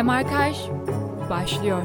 [0.00, 0.56] Demarkaj
[1.30, 1.82] başlıyor.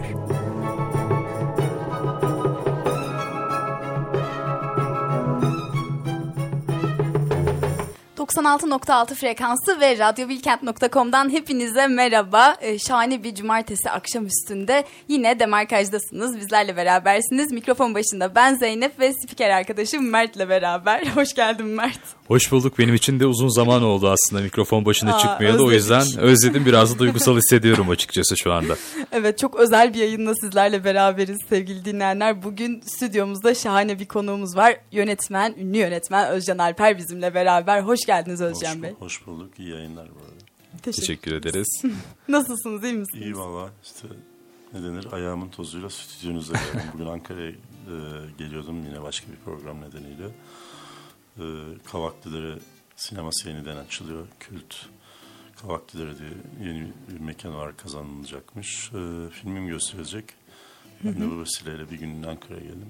[8.35, 12.55] 96.6 frekansı ve radyobilkent.com'dan hepinize merhaba.
[12.61, 16.37] Ee, şahane bir cumartesi akşam üstünde yine Demarkaj'dasınız.
[16.37, 17.51] Bizlerle berabersiniz.
[17.51, 21.07] Mikrofon başında ben Zeynep ve spiker arkadaşım Mert'le beraber.
[21.15, 21.99] Hoş geldin Mert.
[22.27, 22.79] Hoş bulduk.
[22.79, 25.65] Benim için de uzun zaman oldu aslında mikrofon başına Aa, çıkmayalı.
[25.65, 26.65] O yüzden özledim.
[26.65, 28.75] Biraz da duygusal hissediyorum açıkçası şu anda.
[29.11, 32.43] Evet çok özel bir yayınla sizlerle beraberiz sevgili dinleyenler.
[32.43, 34.77] Bugün stüdyomuzda şahane bir konuğumuz var.
[34.91, 37.81] Yönetmen, ünlü yönetmen Özcan Alper bizimle beraber.
[37.81, 38.93] Hoş geldiniz Özcan hoş, Bey.
[38.99, 39.59] Hoş bulduk.
[39.59, 40.45] İyi yayınlar bu arada.
[40.81, 41.81] Teşekkür, Teşekkür ederiz.
[42.27, 42.83] Nasılsınız?
[42.83, 43.25] iyi misiniz?
[43.25, 43.69] İyi valla.
[43.83, 44.07] İşte
[44.73, 45.13] ne denir?
[45.13, 46.89] Ayağımın tozuyla stüdyonuza geldim.
[46.93, 47.55] Bugün Ankara'ya e,
[48.37, 50.25] geliyordum yine başka bir program nedeniyle.
[51.39, 51.43] E,
[51.85, 52.59] Kavaklıları
[52.95, 54.27] sineması yeniden açılıyor.
[54.39, 54.75] Kült
[55.61, 56.31] Kavaklıları diye
[56.69, 58.91] yeni bir mekan var kazanılacakmış.
[58.93, 60.25] E, filmim gösterilecek.
[61.03, 62.89] Ben de bu vesileyle bir gün Ankara'ya geldim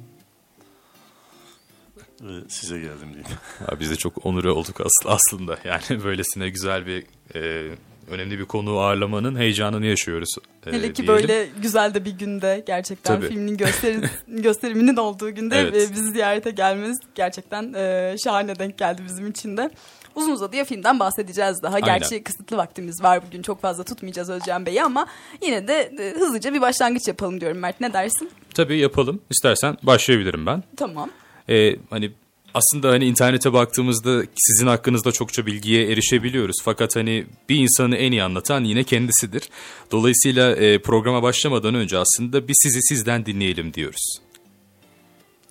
[2.48, 3.26] size geldim diyeyim.
[3.72, 5.58] Ya biz de çok onur olduk aslında.
[5.64, 7.04] Yani böylesine güzel bir
[7.36, 7.72] e,
[8.10, 10.30] önemli bir konu ağırlamanın heyecanını yaşıyoruz.
[10.68, 11.16] E, Hele ki diyelim.
[11.16, 13.30] böyle güzel de bir günde gerçekten Tabii.
[13.30, 15.74] filmin gösterim, gösteriminin olduğu günde evet.
[15.74, 19.70] ve bizi ziyarete gelmeniz gerçekten e, şahane denk geldi bizim için de.
[20.16, 21.76] Uzun uzadıya filmden bahsedeceğiz daha.
[21.76, 21.88] Aynen.
[21.88, 23.42] Gerçi kısıtlı vaktimiz var bugün.
[23.42, 25.08] Çok fazla tutmayacağız Özcan Bey'i ama
[25.42, 27.82] yine de e, hızlıca bir başlangıç yapalım diyorum Mert.
[27.82, 28.30] Ne dersin?
[28.54, 29.22] Tabii yapalım.
[29.30, 30.64] İstersen başlayabilirim ben.
[30.78, 31.09] Tamam
[31.50, 32.12] e, hani
[32.56, 36.56] aslında hani internete baktığımızda sizin hakkınızda çokça bilgiye erişebiliyoruz.
[36.64, 39.50] Fakat hani bir insanı en iyi anlatan yine kendisidir.
[39.92, 44.20] Dolayısıyla e, programa başlamadan önce aslında bir sizi sizden dinleyelim diyoruz.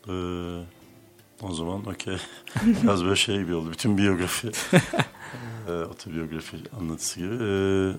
[0.08, 0.12] Ee,
[1.42, 2.16] o zaman okey.
[2.82, 3.72] Biraz böyle şey gibi oldu.
[3.72, 4.48] Bütün biyografi,
[5.68, 7.34] e, otobiyografi anlatısı gibi.
[7.40, 7.92] Ee,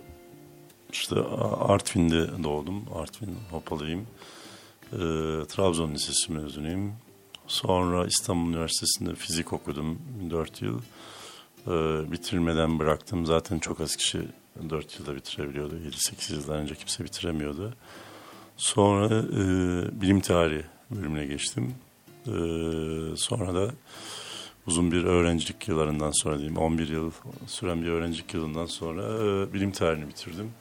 [0.91, 1.15] işte
[1.59, 2.85] Artvin'de doğdum.
[2.95, 4.07] Artvin Hopalıyım.
[4.93, 4.97] Ee,
[5.47, 6.93] Trabzon Lisesi mezunuyum.
[7.47, 9.99] Sonra İstanbul Üniversitesi'nde fizik okudum
[10.31, 10.81] 4 yıl.
[11.67, 13.25] Ee, bitirmeden bıraktım.
[13.25, 14.21] Zaten çok az kişi
[14.69, 15.75] 4 yılda bitirebiliyordu.
[15.75, 17.73] 7-8 yıldan önce kimse bitiremiyordu.
[18.57, 21.75] Sonra e, bilim tarihi bölümüne geçtim.
[22.27, 22.31] E,
[23.17, 23.71] sonra da
[24.67, 27.11] uzun bir öğrencilik yıllarından sonra diyeyim 11 yıl
[27.47, 30.51] süren bir öğrencilik yılından sonra e, bilim tarihini bitirdim.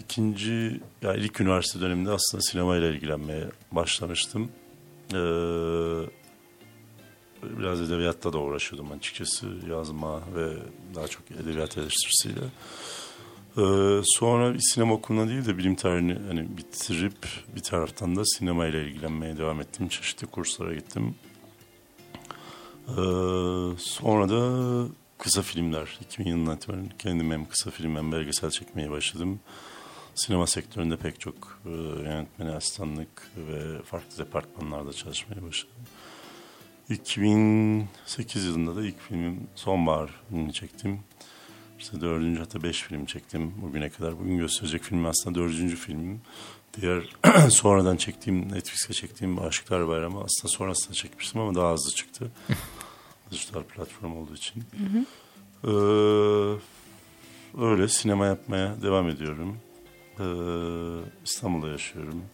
[0.00, 4.50] İkinci, yani ilk üniversite döneminde aslında sinemayla ilgilenmeye başlamıştım.
[5.14, 6.10] Ee,
[7.42, 10.52] biraz edebiyatla da uğraşıyordum açıkçası yazma ve
[10.94, 12.40] daha çok edebiyat eleştirisiyle.
[13.58, 18.88] Ee, sonra sinema okuluna değil de bilim tarihini hani bitirip bir taraftan da sinema ile
[18.88, 19.88] ilgilenmeye devam ettim.
[19.88, 21.14] Çeşitli kurslara gittim.
[22.88, 22.92] Ee,
[23.78, 24.42] sonra da
[25.18, 29.40] kısa filmler 2000 yılından itibaren kendim hem kısa film hem belgesel çekmeye başladım
[30.16, 31.70] sinema sektöründe pek çok e,
[32.02, 35.76] yönetmeni asistanlık ve farklı departmanlarda çalışmaya başladım.
[36.90, 41.00] 2008 yılında da ilk filmim Sonbahar filmini çektim.
[41.78, 44.18] İşte dördüncü hatta beş film çektim bugüne kadar.
[44.18, 46.20] Bugün gösterecek film aslında dördüncü filmim.
[46.80, 47.02] Diğer
[47.50, 52.30] sonradan çektiğim, Netflix'e çektiğim Aşıklar Bayramı aslında sonrasında çekmiştim ama daha hızlı çıktı.
[53.30, 54.62] Dijital platform olduğu için.
[54.62, 55.04] Hı hı.
[55.64, 56.58] Ee,
[57.60, 59.58] öyle sinema yapmaya devam ediyorum.
[60.20, 60.24] Ee,
[61.24, 62.24] İstanbul'da yaşıyorum.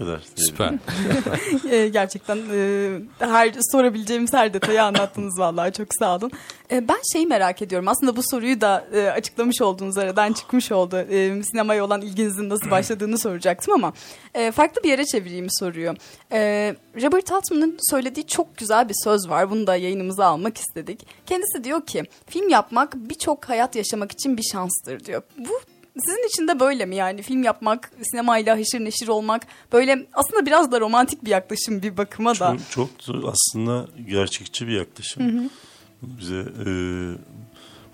[0.00, 0.20] Kadar.
[0.36, 0.74] Süper.
[1.70, 6.30] Ee, gerçekten e, her sorabileceğimiz her detayı anlattınız vallahi çok sağ olun.
[6.72, 7.88] E, ben şeyi merak ediyorum.
[7.88, 10.96] Aslında bu soruyu da e, açıklamış olduğunuz aradan çıkmış oldu.
[10.96, 13.92] E, sinemaya olan ilginizin nasıl başladığını soracaktım ama
[14.34, 15.94] e, farklı bir yere çevireyim soruyu.
[16.32, 19.50] E, Robert Altman'ın söylediği çok güzel bir söz var.
[19.50, 21.06] Bunu da yayınımıza almak istedik.
[21.26, 25.22] Kendisi diyor ki film yapmak birçok hayat yaşamak için bir şanstır diyor.
[25.38, 25.60] Bu
[26.06, 30.72] sizin için de böyle mi yani film yapmak, sinemayla haşır neşir olmak böyle aslında biraz
[30.72, 32.56] da romantik bir yaklaşım bir bakıma da.
[32.70, 35.32] Çok, çok aslında gerçekçi bir yaklaşım.
[35.32, 35.48] Hı hı.
[36.02, 36.72] Bize e,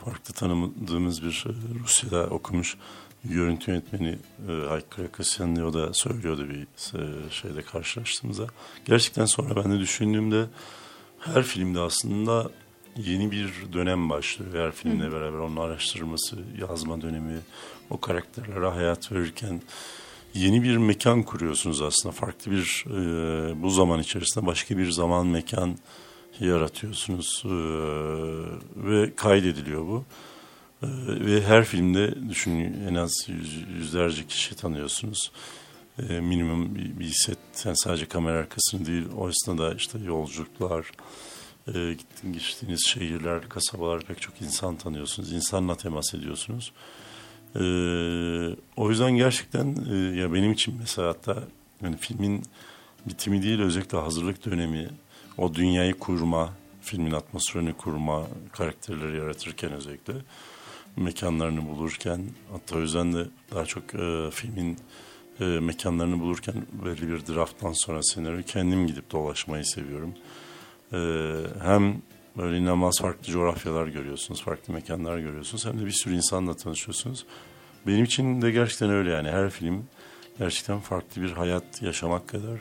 [0.05, 1.53] farklı tanımadığımız bir e,
[1.83, 2.77] Rusya'da okumuş
[3.25, 6.63] görüntü yönetmeni e, Hayk Krakasyan o da söylüyordu bir
[6.99, 8.47] e, şeyde karşılaştığımızda.
[8.85, 10.45] Gerçekten sonra ben de düşündüğümde
[11.21, 12.51] her filmde aslında
[12.97, 14.67] yeni bir dönem başlıyor.
[14.67, 17.39] Her filmle beraber onun araştırması, yazma dönemi,
[17.91, 19.63] o karakterlere hayat verirken
[20.35, 22.13] yeni bir mekan kuruyorsunuz aslında.
[22.13, 25.79] Farklı bir e, bu zaman içerisinde başka bir zaman mekan
[26.41, 27.49] yaratıyorsunuz e,
[28.77, 30.05] ve kaydediliyor bu.
[30.83, 30.87] E,
[31.27, 35.31] ve her filmde düşünün en az yüz, yüzlerce kişi tanıyorsunuz.
[36.09, 40.93] E, minimum bir, bir set yani sadece kamera arkasını değil o esnada işte yolculuklar,
[41.75, 45.33] e, gittiğiniz şehirler, kasabalar pek çok insan tanıyorsunuz.
[45.33, 46.73] İnsanla temas ediyorsunuz.
[48.77, 51.43] O yüzden gerçekten e, ya benim için mesela hatta
[51.83, 52.43] yani filmin
[53.09, 54.89] bitimi değil özellikle hazırlık dönemi,
[55.39, 56.53] o dünyayı kurma,
[56.83, 60.15] filmin atmosferini kurma, karakterleri yaratırken özellikle
[60.97, 62.21] mekanlarını bulurken
[62.53, 64.79] hatta o yüzden de daha çok e, filmin
[65.41, 66.55] e, mekanlarını bulurken
[66.85, 70.15] belli bir drafttan sonra senaryo kendim gidip dolaşmayı seviyorum.
[70.93, 70.99] E,
[71.63, 72.03] hem
[72.37, 77.27] böyle inanılmaz farklı coğrafyalar görüyorsunuz, farklı mekanlar görüyorsunuz hem de bir sürü insanla tanışıyorsunuz.
[77.87, 79.85] Benim için de gerçekten öyle yani her film
[80.39, 82.59] gerçekten farklı bir hayat yaşamak kadar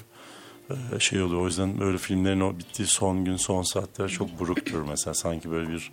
[0.95, 1.41] e, şey oluyor.
[1.41, 5.13] O yüzden böyle filmlerin o bittiği son gün, son saatler çok buruktur mesela.
[5.13, 5.91] Sanki böyle bir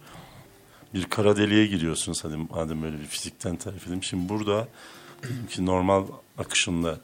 [0.94, 4.02] bir kara deliğe giriyorsunuz hadi madem böyle bir fizikten tarif edeyim.
[4.02, 4.68] Şimdi burada
[5.50, 6.06] ki normal
[6.38, 7.00] akışında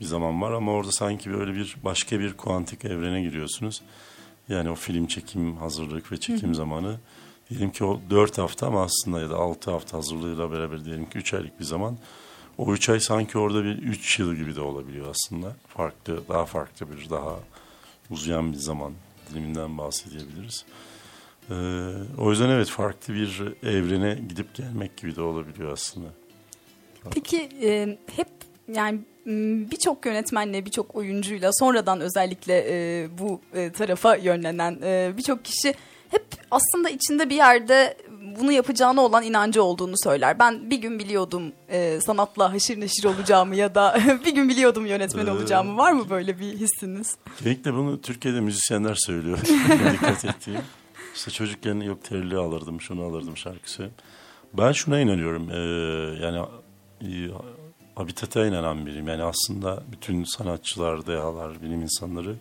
[0.00, 3.82] bir zaman var ama orada sanki böyle bir başka bir kuantik evrene giriyorsunuz.
[4.50, 6.96] Yani o film çekim hazırlık ve çekim zamanı
[7.50, 11.18] diyelim ki o dört hafta ama aslında ya da altı hafta hazırlığıyla beraber diyelim ki
[11.18, 11.98] üç aylık bir zaman.
[12.58, 15.56] O üç ay sanki orada bir üç yıl gibi de olabiliyor aslında.
[15.68, 17.40] Farklı, daha farklı bir, daha
[18.10, 18.92] uzayan bir zaman
[19.30, 20.64] diliminden bahsedebiliriz.
[21.50, 21.54] Ee,
[22.18, 26.08] o yüzden evet farklı bir evrene gidip gelmek gibi de olabiliyor aslında.
[27.10, 28.28] Peki e, hep
[28.74, 29.00] yani
[29.70, 35.74] birçok yönetmenle birçok oyuncuyla sonradan özellikle e, bu e, tarafa yönlenen e, birçok kişi
[36.10, 37.96] hep aslında içinde bir yerde
[38.40, 40.38] bunu yapacağına olan inancı olduğunu söyler.
[40.38, 45.26] Ben bir gün biliyordum e, sanatla haşır neşir olacağımı ya da bir gün biliyordum yönetmen
[45.26, 45.76] Ee, olacağımı.
[45.76, 47.16] Var mı böyle bir hissiniz?
[47.40, 49.38] Genellikle bunu Türkiye'de müzisyenler söylüyor.
[49.92, 50.60] Dikkat ettiğim.
[51.14, 53.90] İşte çocukken yok terli alırdım, şunu alırdım şarkısı.
[54.54, 55.50] Ben şuna inanıyorum.
[55.50, 55.56] Ee,
[56.24, 56.38] yani
[57.00, 57.30] e,
[57.94, 59.08] habitata inanan biriyim.
[59.08, 62.36] Yani aslında bütün sanatçılar, dehalar, bilim insanları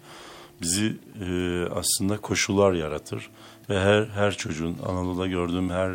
[0.62, 3.30] bizi e, aslında koşullar yaratır.
[3.69, 5.92] Ve her her çocuğun, Anadolu'da gördüğüm her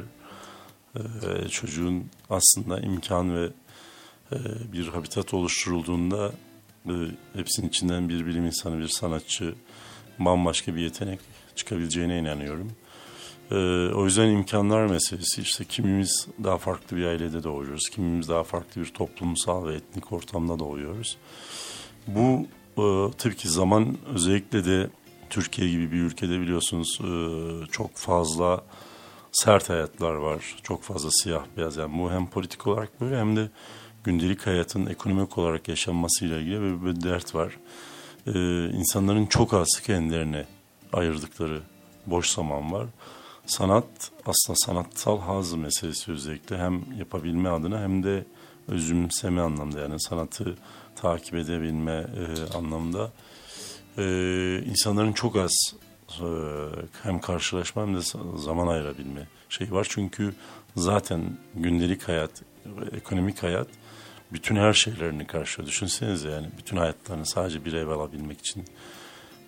[0.96, 3.48] e, çocuğun aslında imkan ve
[4.32, 4.36] e,
[4.72, 6.32] bir habitat oluşturulduğunda
[6.86, 6.92] e,
[7.32, 9.54] hepsinin içinden bir bilim insanı, bir sanatçı,
[10.18, 11.20] bambaşka bir yetenek
[11.54, 12.72] çıkabileceğine inanıyorum.
[13.50, 13.54] E,
[13.94, 18.86] o yüzden imkanlar meselesi işte kimimiz daha farklı bir ailede doğuyoruz, kimimiz daha farklı bir
[18.86, 21.16] toplumsal ve etnik ortamda doğuyoruz.
[22.06, 22.46] Bu
[22.78, 24.90] e, tabii ki zaman özellikle de
[25.30, 27.10] Türkiye gibi bir ülkede biliyorsunuz e,
[27.72, 28.64] çok fazla
[29.34, 30.56] sert hayatlar var.
[30.62, 31.76] Çok fazla siyah beyaz.
[31.76, 33.48] Yani bu hem politik olarak böyle hem de
[34.04, 37.58] gündelik hayatın ekonomik olarak yaşanmasıyla ilgili bir, bir dert var.
[38.26, 40.46] Ee, insanların çok az kendilerine
[40.92, 41.60] ayırdıkları
[42.06, 42.86] boş zaman var.
[43.46, 48.24] Sanat aslında sanatsal haz meselesi özellikle hem yapabilme adına hem de
[48.68, 50.56] özümseme anlamda yani sanatı
[50.96, 53.12] takip edebilme e, anlamda
[53.98, 54.04] e,
[54.66, 55.74] insanların çok az
[56.20, 56.26] e,
[57.02, 58.00] hem karşılaşma hem de
[58.36, 59.86] zaman ayırabilme şey var.
[59.90, 60.34] Çünkü
[60.76, 62.42] zaten gündelik hayat,
[62.92, 63.68] ekonomik hayat
[64.32, 65.68] bütün her şeylerini karşılıyor.
[65.68, 68.64] Düşünsenize yani bütün hayatlarını sadece bir ev alabilmek için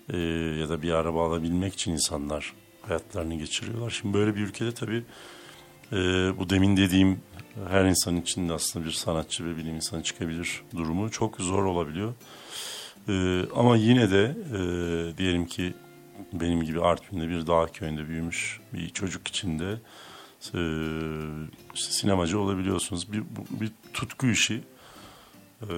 [0.08, 0.19] e,
[0.60, 2.52] ya da bir araba alabilmek için insanlar
[2.88, 3.91] hayatlarını geçiriyorlar.
[3.91, 5.05] Şimdi böyle bir ülkede tabii
[5.93, 5.97] e,
[6.38, 7.21] bu demin dediğim
[7.69, 12.15] her insan için aslında bir sanatçı ve bilim insanı çıkabilir durumu çok zor olabiliyor.
[13.09, 15.75] E, ama yine de e, diyelim ki
[16.33, 19.79] benim gibi Artvin'de bir dağ köyünde büyümüş bir çocuk için de
[20.55, 20.61] e,
[21.75, 23.12] işte sinemacı olabiliyorsunuz.
[23.12, 23.23] Bir,
[23.61, 24.61] bir tutku işi
[25.62, 25.75] e,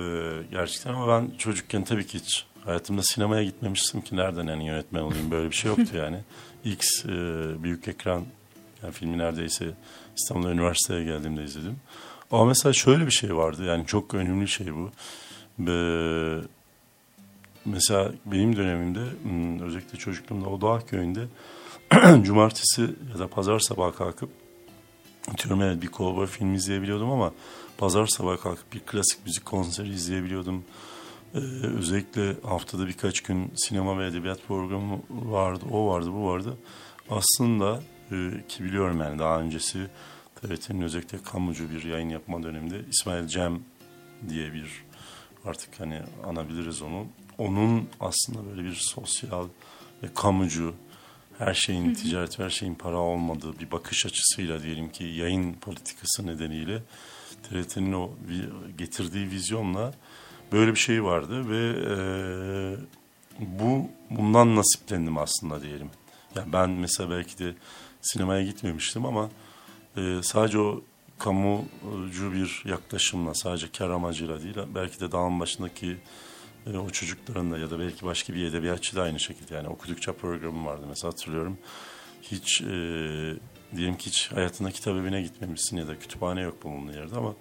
[0.50, 5.30] gerçekten ama ben çocukken tabii ki hiç hayatımda sinemaya gitmemiştim ki nereden yani yönetmen olayım
[5.30, 6.20] böyle bir şey yoktu yani.
[6.64, 7.08] X e,
[7.62, 8.24] büyük ekran
[8.82, 9.70] yani filmi neredeyse
[10.16, 11.76] İstanbul Üniversitesi'ye geldiğimde izledim.
[12.30, 14.90] Ama mesela şöyle bir şey vardı yani çok önemli şey bu.
[15.58, 16.40] Ve
[17.64, 21.26] mesela benim dönemimde hmm, özellikle çocukluğumda o dağ köyünde
[22.22, 24.30] cumartesi ya da pazar sabahı kalkıp
[25.50, 27.32] evet bir kovboy film izleyebiliyordum ama
[27.78, 30.64] pazar sabahı kalkıp bir klasik müzik konseri izleyebiliyordum.
[31.34, 31.38] Ee,
[31.78, 36.58] özellikle haftada birkaç gün sinema ve edebiyat programı vardı, o vardı, bu vardı.
[37.10, 37.82] Aslında
[38.12, 39.86] e, ki biliyorum yani daha öncesi
[40.34, 43.60] TRT'nin özellikle kamucu bir yayın yapma döneminde İsmail Cem
[44.28, 44.84] diye bir
[45.44, 47.06] artık hani anabiliriz onu.
[47.38, 49.48] Onun aslında böyle bir sosyal
[50.02, 50.74] ve kamucu
[51.38, 56.82] her şeyin ticaret her şeyin para olmadığı bir bakış açısıyla diyelim ki yayın politikası nedeniyle
[57.42, 58.10] TRT'nin o
[58.78, 59.94] getirdiği vizyonla
[60.52, 61.96] böyle bir şey vardı ve e,
[63.38, 65.90] bu bundan nasiplendim aslında diyelim.
[66.34, 67.54] Yani ben mesela belki de
[68.02, 69.30] sinemaya gitmemiştim ama
[69.96, 70.82] e, sadece o
[71.18, 75.96] kamucu bir yaklaşımla sadece kar amacıyla değil belki de dağın başındaki
[76.66, 80.12] e, o çocukların da ya da belki başka bir edebiyatçı da aynı şekilde yani okudukça
[80.12, 81.58] programım vardı mesela hatırlıyorum.
[82.22, 82.66] Hiç e,
[83.76, 87.34] diyelim ki hiç hayatında kitap evine gitmemişsin ya da kütüphane yok bulunduğun yerde ama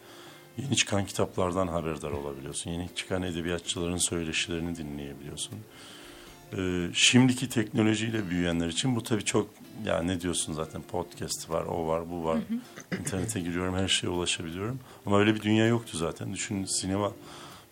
[0.57, 2.71] yeni çıkan kitaplardan haberdar olabiliyorsun.
[2.71, 5.59] Yeni çıkan edebiyatçıların söyleşilerini dinleyebiliyorsun.
[6.57, 9.49] Ee, şimdiki teknolojiyle büyüyenler için bu tabii çok
[9.85, 12.37] ya ne diyorsun zaten podcast var, o var, bu var.
[12.99, 14.79] İnternete giriyorum, her şeye ulaşabiliyorum.
[15.05, 16.33] Ama öyle bir dünya yoktu zaten.
[16.33, 17.11] Düşün sinema,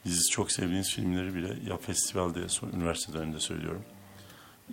[0.06, 3.82] biz çok sevdiğiniz filmleri bile ya festivalde, son, üniversite döneminde söylüyorum.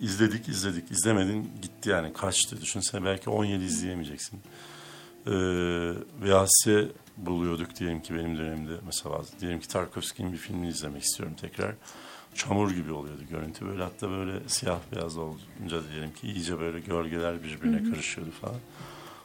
[0.01, 0.91] İzledik, izledik.
[0.91, 2.13] İzlemedin, gitti yani.
[2.13, 2.61] Kaçtı.
[2.61, 4.41] Düşünsene belki 17 izleyemeyeceksin.
[5.27, 5.33] Ee,
[6.23, 6.67] VHS
[7.17, 8.73] buluyorduk diyelim ki benim dönemimde.
[8.87, 11.75] Mesela diyelim ki Tarkovski'nin bir filmini izlemek istiyorum tekrar
[12.35, 13.67] çamur gibi oluyordu görüntü.
[13.67, 17.91] Böyle hatta böyle siyah beyaz olunca diyelim ki iyice böyle gölgeler birbirine hı hı.
[17.91, 18.57] karışıyordu falan.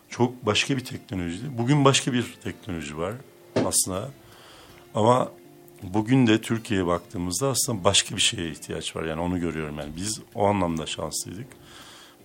[0.09, 1.57] Çok başka bir teknolojiydi.
[1.57, 3.13] Bugün başka bir teknoloji var
[3.65, 4.09] aslında.
[4.95, 5.31] Ama
[5.83, 9.03] bugün de Türkiye'ye baktığımızda aslında başka bir şeye ihtiyaç var.
[9.03, 9.95] Yani onu görüyorum yani.
[9.95, 11.47] Biz o anlamda şanslıydık.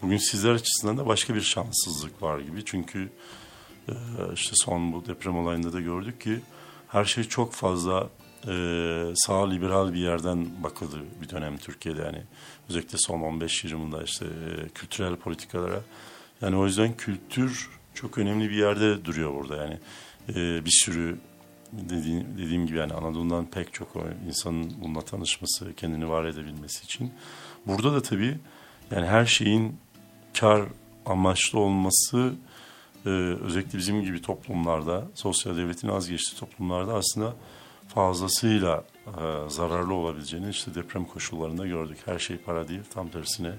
[0.03, 2.65] Bugün sizler açısından da başka bir şanssızlık var gibi.
[2.65, 3.09] Çünkü
[4.35, 6.41] işte son bu deprem olayında da gördük ki
[6.89, 8.09] her şey çok fazla
[8.49, 12.03] e, sağ liberal bir yerden bakıldı bir dönem Türkiye'de.
[12.03, 12.23] Yani
[12.69, 15.81] özellikle son 15 yılında işte e, kültürel politikalara.
[16.41, 19.57] Yani o yüzden kültür çok önemli bir yerde duruyor burada.
[19.57, 19.79] Yani
[20.29, 21.19] e, bir sürü
[21.73, 23.89] dediğim, dediğim gibi yani Anadolu'dan pek çok
[24.29, 27.13] insanın bununla tanışması kendini var edebilmesi için.
[27.67, 28.39] Burada da tabii
[28.91, 29.77] yani her şeyin
[30.35, 30.63] kar
[31.07, 32.33] amaçlı olması
[33.07, 33.09] e,
[33.45, 37.35] özellikle bizim gibi toplumlarda sosyal devletin az geçtiği toplumlarda aslında
[37.89, 41.99] fazlasıyla e, zararlı olabileceğini işte deprem koşullarında gördük.
[42.05, 43.53] Her şey para değil, tam tersine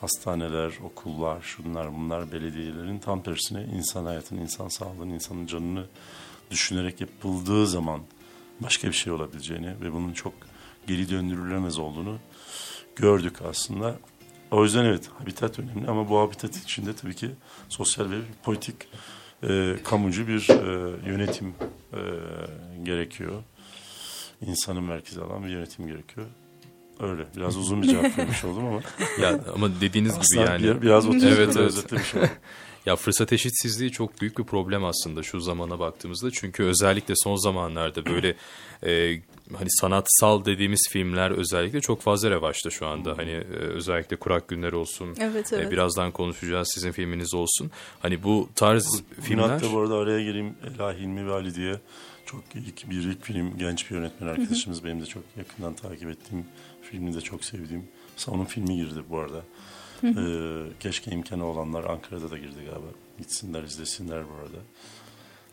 [0.00, 5.84] hastaneler, okullar, şunlar bunlar belediyelerin tam tersine insan hayatını, insan sağlığını, insanın canını
[6.50, 8.00] düşünerek yapıldığı zaman
[8.60, 10.32] başka bir şey olabileceğini ve bunun çok
[10.86, 12.18] geri döndürülemez olduğunu
[12.96, 13.98] gördük aslında.
[14.50, 17.30] O yüzden evet habitat önemli ama bu habitat içinde tabii ki
[17.68, 18.76] sosyal ve politik
[19.42, 21.54] e, kamucu bir e, yönetim
[21.92, 22.00] e,
[22.82, 23.42] gerekiyor
[24.46, 26.26] insanın merkezi alan bir yönetim gerekiyor.
[27.00, 27.26] Öyle.
[27.36, 28.80] Biraz uzun bir cevap vermiş oldum ama.
[29.22, 30.62] ya ama dediğiniz gibi yani.
[30.62, 31.84] Bir, biraz otuz evet, evet.
[32.88, 36.30] Ya fırsat eşitsizliği çok büyük bir problem aslında şu zamana baktığımızda.
[36.30, 38.34] Çünkü özellikle son zamanlarda böyle
[38.86, 39.20] e,
[39.56, 43.18] hani sanatsal dediğimiz filmler özellikle çok fazla revaçta şu anda.
[43.18, 45.16] Hani e, özellikle Kurak Günler olsun.
[45.20, 45.68] Evet, e, evet.
[45.68, 47.70] E, birazdan konuşacağız sizin filminiz olsun.
[48.00, 48.84] Hani bu tarz
[49.18, 49.48] bu, filmler.
[49.48, 51.80] Hatta bu arada araya gireyim Ela Hilmi ve Ali diye
[52.26, 54.84] çok ilk bir ilk film genç bir yönetmen arkadaşımız.
[54.84, 56.44] Benim de çok yakından takip ettiğim
[56.82, 57.88] filmini de çok sevdiğim.
[58.16, 59.42] Mesela onun filmi girdi bu arada.
[60.04, 62.88] Ee, keşke imkanı olanlar Ankara'da da girdi galiba.
[63.18, 64.58] Gitsinler izlesinler bu arada.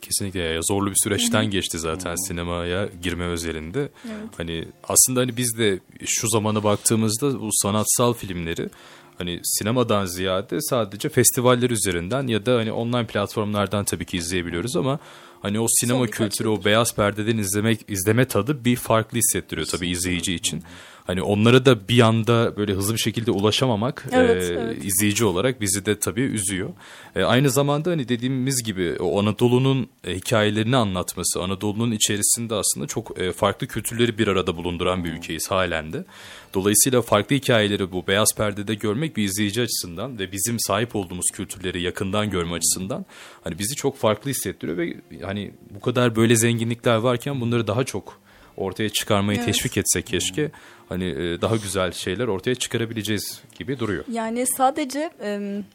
[0.02, 3.80] Kesinlikle ya zorlu bir süreçten geçti zaten sinemaya girme özelinde.
[4.06, 4.30] Evet.
[4.38, 8.70] Hani aslında hani biz de şu zamana baktığımızda bu sanatsal filmleri
[9.18, 15.00] hani sinemadan ziyade sadece festivaller üzerinden ya da hani online platformlardan tabii ki izleyebiliyoruz ama
[15.42, 20.34] hani o sinema kültürü o beyaz perdeden izlemek izleme tadı bir farklı hissettiriyor tabii izleyici
[20.34, 20.64] için.
[21.08, 24.86] Hani onlara da bir anda böyle hızlı bir şekilde ulaşamamak evet, e, evet.
[24.86, 26.70] izleyici olarak bizi de tabii üzüyor.
[27.16, 33.32] E, aynı zamanda hani dediğimiz gibi o Anadolu'nun hikayelerini anlatması, Anadolu'nun içerisinde aslında çok e,
[33.32, 36.06] farklı kültürleri bir arada bulunduran bir ülkeyiz halen de.
[36.54, 41.82] Dolayısıyla farklı hikayeleri bu beyaz perdede görmek bir izleyici açısından ve bizim sahip olduğumuz kültürleri
[41.82, 43.06] yakından görme açısından
[43.44, 48.25] hani bizi çok farklı hissettiriyor ve hani bu kadar böyle zenginlikler varken bunları daha çok
[48.58, 49.46] ortaya çıkarmayı evet.
[49.46, 50.52] teşvik etsek keşke
[50.90, 54.04] hani e, daha güzel şeyler ortaya çıkarabileceğiz gibi duruyor.
[54.12, 55.10] Yani sadece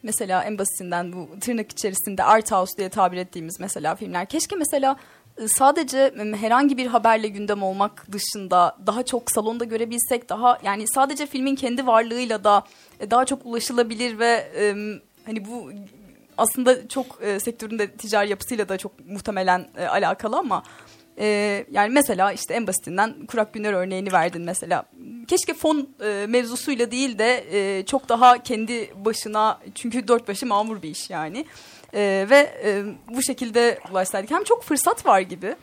[0.02, 4.96] mesela en basitinden bu tırnak içerisinde art house diye tabir ettiğimiz mesela filmler keşke mesela
[5.46, 11.54] sadece herhangi bir haberle gündem olmak dışında daha çok salonda görebilsek daha yani sadece filmin
[11.54, 12.64] kendi varlığıyla da
[13.00, 14.46] e, daha çok ulaşılabilir ve
[15.26, 15.72] hani bu
[16.38, 20.62] aslında çok e, sektörün de ticari yapısıyla da çok muhtemelen e, alakalı ama
[21.20, 21.26] e,
[21.70, 24.84] yani mesela işte en basitinden Kurak Günler örneğini verdin mesela.
[25.28, 30.82] Keşke fon e, mevzusuyla değil de e, çok daha kendi başına çünkü dört başı mamur
[30.82, 31.44] bir iş yani.
[31.94, 32.82] E, ve e,
[33.14, 35.54] bu şekilde ulaşsaydık hem çok fırsat var gibi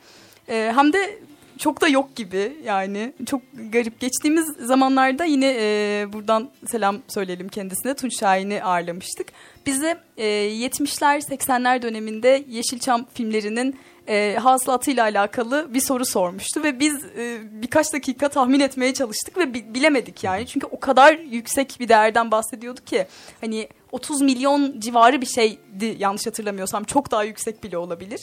[0.49, 1.19] e, hem de
[1.57, 3.99] çok da yok gibi yani çok garip.
[3.99, 9.27] Geçtiğimiz zamanlarda yine e, buradan selam söyleyelim kendisine Tunç Şahin'i ağırlamıştık.
[9.65, 17.05] Bize e, 70'ler 80'ler döneminde Yeşilçam filmlerinin e, hasılatıyla alakalı bir soru sormuştu ve biz
[17.05, 21.89] e, birkaç dakika tahmin etmeye çalıştık ve bi- bilemedik yani çünkü o kadar yüksek bir
[21.89, 23.07] değerden bahsediyordu ki
[23.41, 28.21] hani 30 milyon civarı bir şeydi yanlış hatırlamıyorsam çok daha yüksek bile olabilir.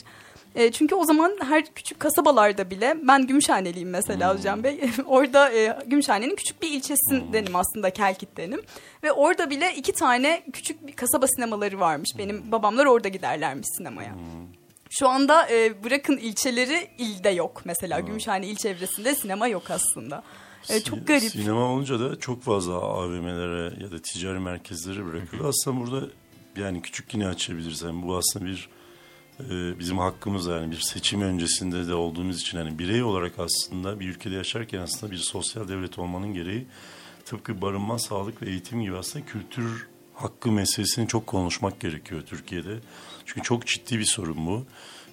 [0.55, 4.39] E, çünkü o zaman her küçük kasabalarda bile ben Gümüşhaneliyim mesela hmm.
[4.39, 4.79] Hocam Bey.
[5.05, 7.55] orada e, Gümüşhane'nin küçük bir ilçesindenim hmm.
[7.55, 8.61] aslında Kelkit'tenim.
[9.03, 12.09] Ve orada bile iki tane küçük bir kasaba sinemaları varmış.
[12.17, 14.13] Benim babamlar orada giderlermiş sinemaya.
[14.13, 14.64] Hmm.
[14.89, 17.99] Şu anda e, bırakın ilçeleri ilde yok mesela.
[17.99, 20.23] Gümüşhane il çevresinde sinema yok aslında.
[20.69, 21.31] E, çok garip.
[21.31, 25.49] Sinema olunca da çok fazla AVM'lere ya da ticari merkezlere bırakılıyor.
[25.49, 26.07] Aslında burada
[26.57, 27.81] yani küçük yine açabiliriz.
[27.81, 28.69] Yani bu aslında bir
[29.39, 34.09] e, bizim hakkımız yani bir seçim öncesinde de olduğumuz için hani birey olarak aslında bir
[34.09, 36.67] ülkede yaşarken aslında bir sosyal devlet olmanın gereği
[37.25, 42.79] tıpkı barınma, sağlık ve eğitim gibi aslında kültür hakkı meselesini çok konuşmak gerekiyor Türkiye'de.
[43.25, 44.65] Çünkü çok ciddi bir sorun bu.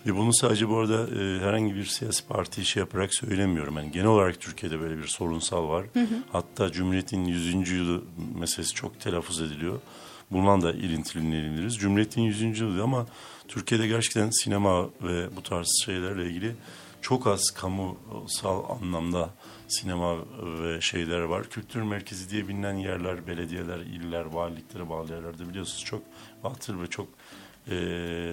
[0.07, 3.76] Ve bunu sadece bu arada e, herhangi bir siyasi parti şey yaparak söylemiyorum.
[3.76, 5.87] Yani genel olarak Türkiye'de böyle bir sorunsal var.
[5.92, 6.23] Hı hı.
[6.33, 7.71] Hatta Cumhuriyet'in 100.
[7.71, 8.02] yılı
[8.38, 9.81] meselesi çok telaffuz ediliyor.
[10.31, 11.76] Bundan da ilintilenebiliriz.
[11.76, 12.61] Cumhuriyet'in 100.
[12.61, 13.07] yılı ama
[13.49, 16.54] Türkiye'de gerçekten sinema ve bu tarz şeylerle ilgili
[17.02, 19.31] çok az kamusal anlamda
[19.69, 21.45] sinema ve şeyler var.
[21.50, 26.02] Kültür merkezi diye bilinen yerler, belediyeler, iller, valiliklere bağlı yerlerde biliyorsunuz çok
[26.45, 27.09] batıl ve çok
[27.71, 27.75] e,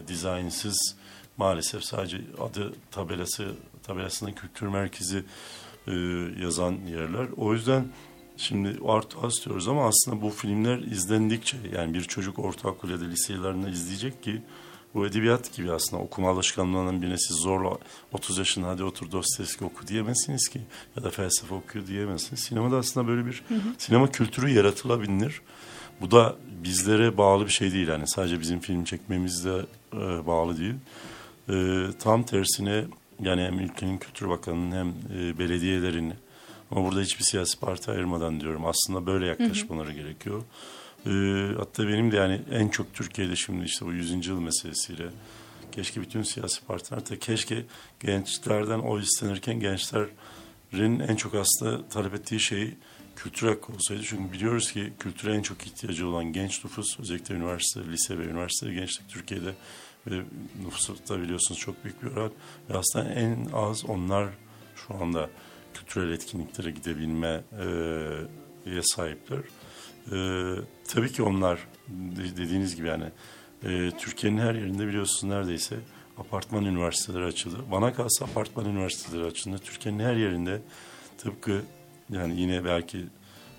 [0.07, 0.95] dizaynsız
[1.37, 3.47] maalesef sadece adı tabelası
[3.83, 5.23] tabelasında kültür merkezi
[5.87, 5.93] e,
[6.41, 7.27] yazan yerler.
[7.37, 7.85] O yüzden
[8.37, 13.05] şimdi art az diyoruz ama aslında bu filmler izlendikçe yani bir çocuk ortaokul ya da
[13.05, 14.41] lise yıllarında izleyecek ki
[14.93, 17.77] bu edebiyat gibi aslında okuma alışkanlığından birine siz zorla
[18.11, 20.61] 30 yaşında hadi otur Dostoyevski oku diyemezsiniz ki
[20.97, 22.39] ya da felsefe okuyor diyemezsiniz.
[22.39, 23.59] Sinemada aslında böyle bir hı hı.
[23.77, 25.41] sinema kültürü yaratılabilir.
[26.01, 29.55] Bu da bizlere bağlı bir şey değil yani sadece bizim film çekmemizle
[29.93, 30.75] e, bağlı değil.
[31.49, 32.85] E, tam tersine
[33.19, 36.13] yani hem ülkenin kültür bakanının hem e, belediyelerin
[36.71, 40.43] ama burada hiçbir siyasi parti ayırmadan diyorum aslında böyle yaklaşmaları gerekiyor.
[41.05, 41.11] E,
[41.57, 44.27] hatta benim de yani en çok Türkiye'de şimdi işte bu 100.
[44.27, 45.05] yıl meselesiyle
[45.71, 47.65] keşke bütün siyasi partiler de keşke
[47.99, 52.73] gençlerden oy istenirken gençlerin en çok aslında talep ettiği şey
[53.23, 54.03] kültür hakkı olsaydı.
[54.03, 58.73] Çünkü biliyoruz ki kültüre en çok ihtiyacı olan genç nüfus özellikle üniversite, lise ve üniversite
[58.73, 59.53] gençlik Türkiye'de
[60.07, 60.23] ve
[60.65, 62.31] nüfusta biliyorsunuz çok büyük bir oran.
[62.69, 64.29] Ve aslında en az onlar
[64.75, 65.29] şu anda
[65.73, 67.43] kültürel etkinliklere gidebilmeye
[68.65, 69.39] e, sahipler.
[70.11, 70.17] E,
[70.87, 71.67] tabii ki onlar
[72.37, 73.05] dediğiniz gibi yani
[73.63, 75.75] e, Türkiye'nin her yerinde biliyorsunuz neredeyse
[76.17, 77.57] apartman üniversiteleri açıldı.
[77.71, 79.57] Bana kalsa apartman üniversiteleri açıldı.
[79.57, 80.61] Türkiye'nin her yerinde
[81.17, 81.61] tıpkı
[82.09, 83.05] yani yine belki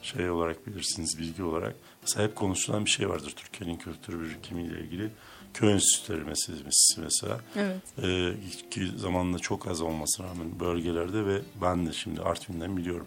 [0.02, 5.10] şey olarak bilirsiniz bilgi olarak mesela hep konuşulan bir şey vardır Türkiye'nin kültür birikimiyle ilgili
[5.54, 7.40] köy enstitüleri meselesi mesela.
[7.56, 7.82] Evet.
[8.02, 8.34] Ee,
[8.70, 13.06] ki zamanında çok az olmasına rağmen bölgelerde ve ben de şimdi Artvin'den biliyorum.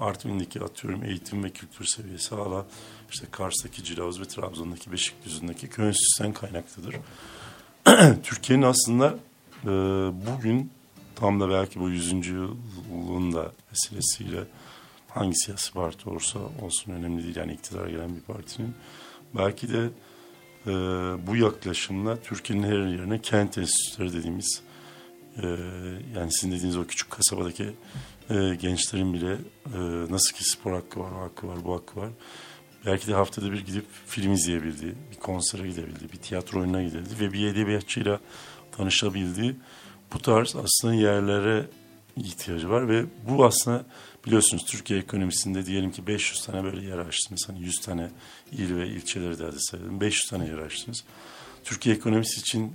[0.00, 2.66] Artvin'deki atıyorum eğitim ve kültür seviyesi hala
[3.12, 6.96] işte Kars'taki Cilavuz ve Trabzon'daki Beşikdüzü'ndeki köy enstitüsünden kaynaklıdır.
[8.22, 9.18] Türkiye'nin aslında
[9.64, 9.68] e,
[10.26, 10.70] bugün
[11.16, 12.12] tam da belki bu 100.
[12.12, 14.44] yılın da meselesiyle
[15.14, 17.36] hangi siyasi parti olursa olsun önemli değil.
[17.36, 18.74] Yani iktidara gelen bir partinin
[19.34, 19.90] belki de
[20.66, 20.70] e,
[21.26, 24.62] bu yaklaşımla Türkiye'nin her yerine kent enstitüleri dediğimiz
[25.42, 25.46] e,
[26.16, 27.70] yani sizin dediğiniz o küçük kasabadaki
[28.30, 29.32] e, gençlerin bile
[29.74, 29.78] e,
[30.10, 32.10] nasıl ki spor hakkı var, o hakkı var, bu hakkı var.
[32.86, 37.32] Belki de haftada bir gidip film izleyebildiği, bir konsere gidebildiği, bir tiyatro oyununa gidebildiği ve
[37.32, 38.20] bir edebiyatçıyla
[38.72, 39.56] tanışabildiği
[40.14, 41.66] bu tarz aslında yerlere
[42.16, 43.84] ihtiyacı var ve bu aslında
[44.26, 47.48] biliyorsunuz Türkiye ekonomisinde diyelim ki 500 tane böyle yer açtınız.
[47.48, 48.10] Hani 100 tane
[48.52, 50.00] il ve ilçeleri de sayalım.
[50.00, 51.04] 500 tane yer açtınız.
[51.64, 52.72] Türkiye ekonomisi için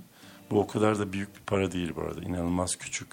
[0.50, 2.20] bu o kadar da büyük bir para değil bu arada.
[2.20, 3.08] İnanılmaz küçük.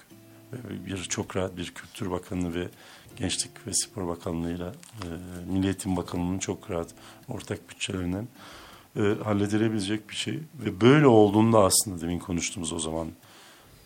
[0.86, 2.68] Bir çok rahat bir Kültür Bakanlığı ve
[3.16, 5.06] Gençlik ve Spor Bakanlığı'yla e,
[5.52, 6.88] Milli Bakanlığı'nın çok rahat
[7.28, 8.28] ortak bütçelerinden
[8.96, 10.40] e, halledilebilecek bir şey.
[10.64, 13.08] Ve böyle olduğunda aslında demin konuştuğumuz o zaman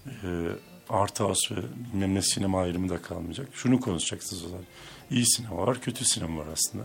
[0.07, 0.49] e,
[0.89, 1.57] artı az ve
[1.93, 3.49] bilmem ne sinema ayrımı da kalmayacak.
[3.53, 4.65] Şunu konuşacaksınız o zaman.
[5.11, 6.85] İyi sinema var, kötü sinema var aslında.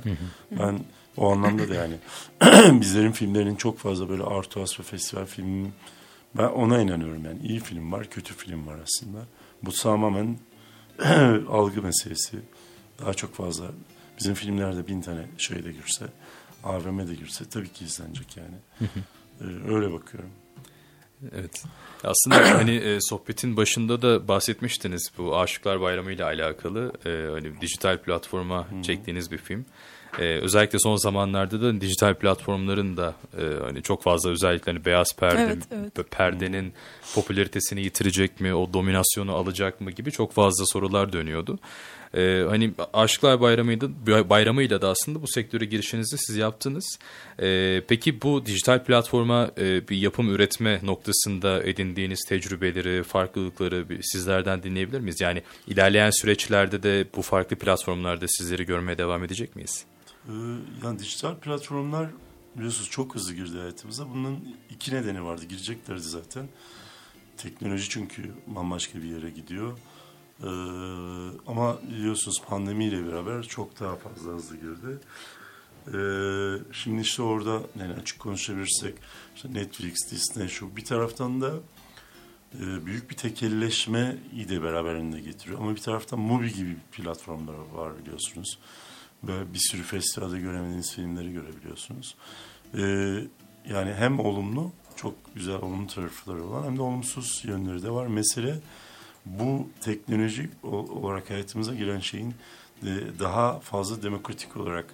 [0.51, 0.79] Ben
[1.17, 1.95] o anlamda da yani
[2.81, 5.71] bizlerin filmlerinin çok fazla böyle artı az ve festival filmi
[6.37, 7.39] ben ona inanıyorum yani.
[7.43, 9.19] iyi film var, kötü film var aslında.
[9.63, 10.37] Bu tamamen
[11.49, 12.37] algı meselesi.
[12.99, 13.65] Daha çok fazla
[14.19, 16.05] bizim filmlerde bin tane şeyde girse,
[16.63, 18.55] AVM'de girse tabii ki izlenecek yani.
[19.41, 20.29] ee, öyle bakıyorum.
[21.31, 21.63] Evet.
[22.03, 26.91] Aslında hani e, sohbetin başında da bahsetmiştiniz bu Aşıklar Bayramı ile alakalı.
[27.05, 28.81] E, hani dijital platforma hmm.
[28.81, 29.65] çektiğiniz bir film.
[30.19, 35.15] E, özellikle son zamanlarda da dijital platformların da e, hani çok fazla özellikle hani beyaz
[35.15, 36.11] perde evet, evet.
[36.11, 36.73] perdenin
[37.15, 41.59] popülaritesini yitirecek mi, o dominasyonu alacak mı gibi çok fazla sorular dönüyordu.
[42.13, 43.89] Ee, hani Aşıklar Bayramı'ydı,
[44.29, 46.99] bayramıyla da aslında bu sektöre girişinizi siz yaptınız.
[47.41, 54.99] Ee, peki bu dijital platforma e, bir yapım üretme noktasında edindiğiniz tecrübeleri, farklılıkları sizlerden dinleyebilir
[54.99, 55.21] miyiz?
[55.21, 59.85] Yani ilerleyen süreçlerde de bu farklı platformlarda sizleri görmeye devam edecek miyiz?
[60.27, 60.31] Ee,
[60.83, 62.09] yani dijital platformlar
[62.55, 64.09] biliyorsunuz çok hızlı girdi hayatımıza.
[64.09, 65.45] Bunun iki nedeni vardı.
[65.49, 66.47] Gireceklerdi zaten.
[67.37, 69.77] teknoloji çünkü bambaşka bir yere gidiyor.
[70.43, 70.47] Ee,
[71.47, 74.99] ama biliyorsunuz pandemiyle beraber çok daha fazla hızlı girdi.
[75.87, 78.95] Ee, şimdi işte orada yani açık konuşabilirsek
[79.35, 81.53] işte Netflix, Disney şu bir taraftan da
[82.55, 85.59] e, büyük bir tekelleşmeyi de beraberinde getiriyor.
[85.59, 88.59] Ama bir taraftan Mubi gibi platformlar var biliyorsunuz.
[89.23, 92.15] Ve bir sürü festivalde göremediğiniz filmleri görebiliyorsunuz.
[92.77, 92.79] Ee,
[93.69, 98.07] yani hem olumlu, çok güzel olumlu tarafları olan hem de olumsuz yönleri de var.
[98.07, 98.59] Mesele
[99.39, 102.33] bu teknoloji olarak hayatımıza giren şeyin
[103.19, 104.85] daha fazla demokratik olarak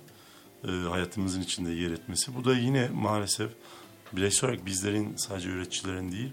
[0.67, 2.36] e, hayatımızın içinde yer etmesi.
[2.36, 3.52] Bu da yine maalesef
[4.13, 6.32] bireysel olarak bizlerin sadece üreticilerin değil,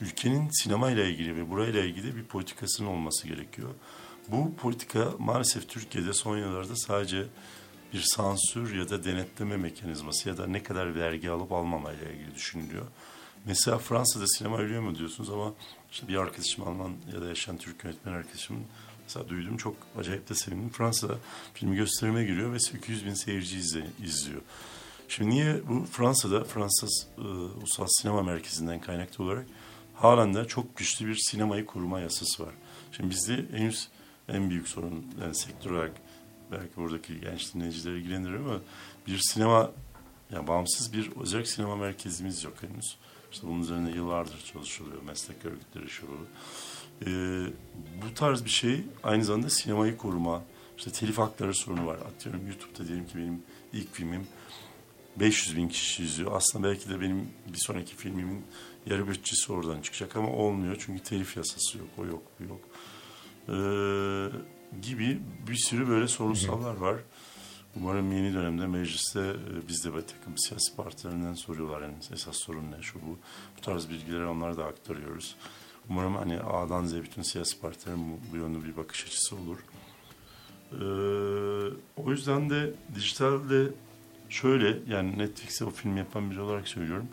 [0.00, 3.70] ülkenin sinema ile ilgili ve burayla ilgili bir politikasının olması gerekiyor.
[4.28, 7.26] Bu politika maalesef Türkiye'de son yıllarda sadece
[7.92, 12.86] bir sansür ya da denetleme mekanizması ya da ne kadar vergi alıp almamayla ilgili düşünülüyor.
[13.46, 15.52] Mesela Fransa'da sinema ölüyor mu diyorsunuz ama
[15.90, 18.62] işte bir arkadaşım Alman ya da yaşayan Türk yönetmen arkadaşımın
[19.02, 20.70] mesela duydum çok acayip de sevindim.
[20.70, 21.14] Fransa'da
[21.54, 24.40] filmi gösterime giriyor ve 800 bin seyirci izle, izliyor.
[25.08, 29.46] Şimdi niye bu Fransa'da Fransız e, Ulusal Sinema Merkezi'nden kaynaklı olarak
[29.94, 32.54] halen de çok güçlü bir sinemayı koruma yasası var.
[32.92, 33.88] Şimdi bizde henüz
[34.28, 35.92] en büyük sorun yani sektör olarak
[36.52, 38.60] belki buradaki genç dinleyicileri ilgilendirir ama
[39.06, 39.70] bir sinema
[40.30, 42.96] yani bağımsız bir özel sinema merkezimiz yok henüz.
[43.36, 45.02] İşte bunun üzerine yıllardır çalışılıyor.
[45.02, 46.06] Meslek örgütleri şu.
[47.06, 47.46] Ee,
[48.02, 50.42] bu tarz bir şey aynı zamanda sinemayı koruma,
[50.78, 51.96] işte telif hakları sorunu var.
[51.96, 54.26] Atıyorum YouTube'da diyelim ki benim ilk filmim
[55.16, 56.32] 500 bin kişi izliyor.
[56.32, 58.44] Aslında belki de benim bir sonraki filmimin
[58.86, 60.76] yarı bütçesi oradan çıkacak ama olmuyor.
[60.78, 62.60] Çünkü telif yasası yok, o yok, bu yok.
[63.48, 66.96] Ee, gibi bir sürü böyle sorunsallar var.
[67.80, 71.82] Umarım yeni dönemde mecliste e, biz de bir takım siyasi partilerinden soruyorlar.
[71.82, 73.18] Yani esas sorun ne şu bu.
[73.56, 75.36] Bu tarz bilgileri onlara da aktarıyoruz.
[75.90, 79.58] Umarım hani A'dan Z'ye bütün siyasi partilerin bu, bu yönde bir bakış açısı olur.
[80.72, 80.76] Ee,
[81.96, 83.70] o yüzden de dijitalde
[84.28, 87.08] şöyle yani Netflix'e o film yapan biri olarak söylüyorum.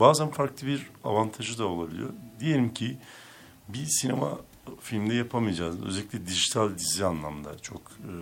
[0.00, 2.10] Bazen farklı bir avantajı da olabiliyor.
[2.40, 2.98] Diyelim ki
[3.68, 4.38] bir sinema
[4.80, 5.82] filmde yapamayacağız.
[5.82, 7.80] Özellikle dijital dizi anlamda çok.
[7.80, 8.12] E,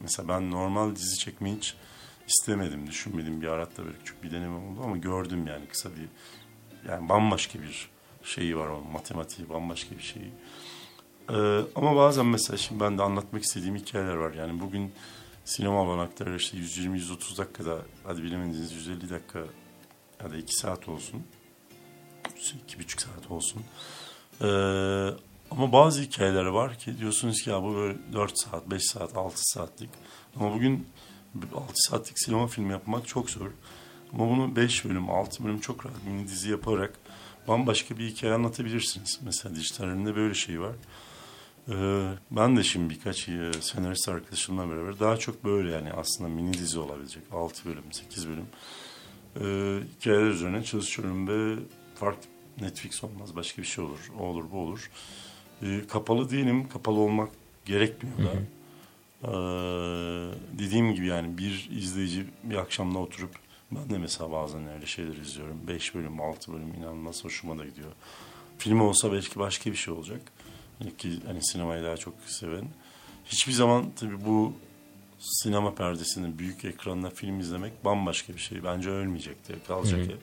[0.00, 1.74] mesela ben normal dizi çekmeyi hiç
[2.28, 3.42] istemedim, düşünmedim.
[3.42, 6.08] Bir aratta böyle küçük bir deneme oldu ama gördüm yani kısa bir
[6.88, 7.88] yani bambaşka bir
[8.22, 10.32] şeyi var onun matematiği bambaşka bir şeyi.
[11.30, 14.34] Ee, ama bazen mesela şimdi ben de anlatmak istediğim hikayeler var.
[14.34, 14.92] Yani bugün
[15.44, 19.38] sinema olanakları işte 120-130 dakikada hadi bilemediğiniz 150 dakika
[20.24, 21.22] ya da 2 saat olsun.
[22.68, 23.62] 2,5 saat olsun.
[24.40, 29.16] Ee, ama bazı hikayeler var ki diyorsunuz ki ya bu böyle 4 saat, 5 saat,
[29.16, 29.90] 6 saatlik.
[30.36, 30.86] Ama bugün
[31.54, 33.50] 6 saatlik sinema filmi yapmak çok zor.
[34.12, 36.98] Ama bunu 5 bölüm, 6 bölüm çok rahat mini dizi yaparak
[37.48, 39.20] bambaşka bir hikaye anlatabilirsiniz.
[39.24, 40.74] Mesela dijitalinde böyle şey var.
[41.68, 46.54] Ee, ben de şimdi birkaç e, senarist arkadaşımla beraber daha çok böyle yani aslında mini
[46.54, 48.46] dizi olabilecek 6 bölüm, 8 bölüm
[49.36, 51.62] e, hikayeler üzerine çalışıyorum ve
[51.94, 52.28] farklı
[52.60, 54.12] Netflix olmaz başka bir şey olur.
[54.20, 54.90] O olur bu olur.
[55.62, 56.68] E, kapalı değilim.
[56.68, 57.28] Kapalı olmak
[57.64, 58.32] gerekmiyor da.
[59.22, 59.28] Ee,
[60.58, 63.30] dediğim gibi yani bir izleyici bir akşamda oturup
[63.70, 65.60] ben de mesela bazen öyle şeyler izliyorum.
[65.68, 67.92] Beş bölüm, altı bölüm inanılmaz hoşuma da gidiyor.
[68.58, 70.20] Film olsa belki başka bir şey olacak.
[70.78, 72.64] Hani ki hani sinemayı daha çok seven.
[73.24, 74.52] Hiçbir zaman tabii bu
[75.18, 78.64] sinema perdesinin büyük ekranda film izlemek bambaşka bir şey.
[78.64, 80.18] Bence ölmeyecekti, kalacak hep.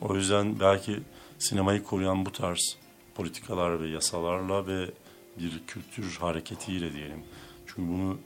[0.00, 1.00] O yüzden belki
[1.38, 2.76] sinemayı koruyan bu tarz
[3.14, 4.90] politikalar ve yasalarla ve
[5.38, 7.22] bir kültür hareketiyle diyelim.
[7.66, 8.18] Çünkü bunu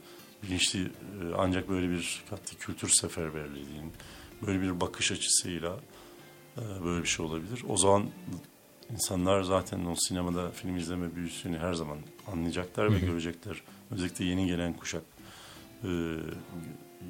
[0.43, 0.89] bilinçli e,
[1.37, 3.93] ancak böyle bir katli kültür seferberliğinin
[4.47, 5.79] böyle bir bakış açısıyla
[6.57, 7.63] e, böyle bir şey olabilir.
[7.69, 8.05] O zaman
[8.91, 11.97] insanlar zaten o sinemada film izleme büyüsünü her zaman
[12.27, 13.61] anlayacaklar ve görecekler.
[13.91, 15.03] Özellikle yeni gelen kuşak
[15.83, 15.89] e,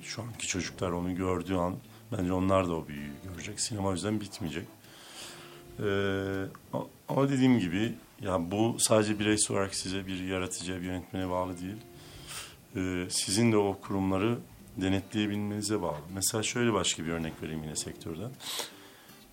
[0.04, 1.76] şu anki çocuklar onu gördüğü an
[2.12, 3.60] bence onlar da o büyüyü görecek.
[3.60, 4.68] Sinema o yüzden bitmeyecek.
[5.84, 6.46] Ee,
[7.10, 11.78] ama dediğim gibi ya bu sadece bireysel olarak size bir yaratıcıya, bir yönetmene bağlı değil.
[12.76, 14.38] Ee, sizin de o kurumları
[14.78, 15.98] denetleyebilmenize bağlı.
[16.13, 18.32] Mesela şöyle başka bir örnek vereyim yine sektörden.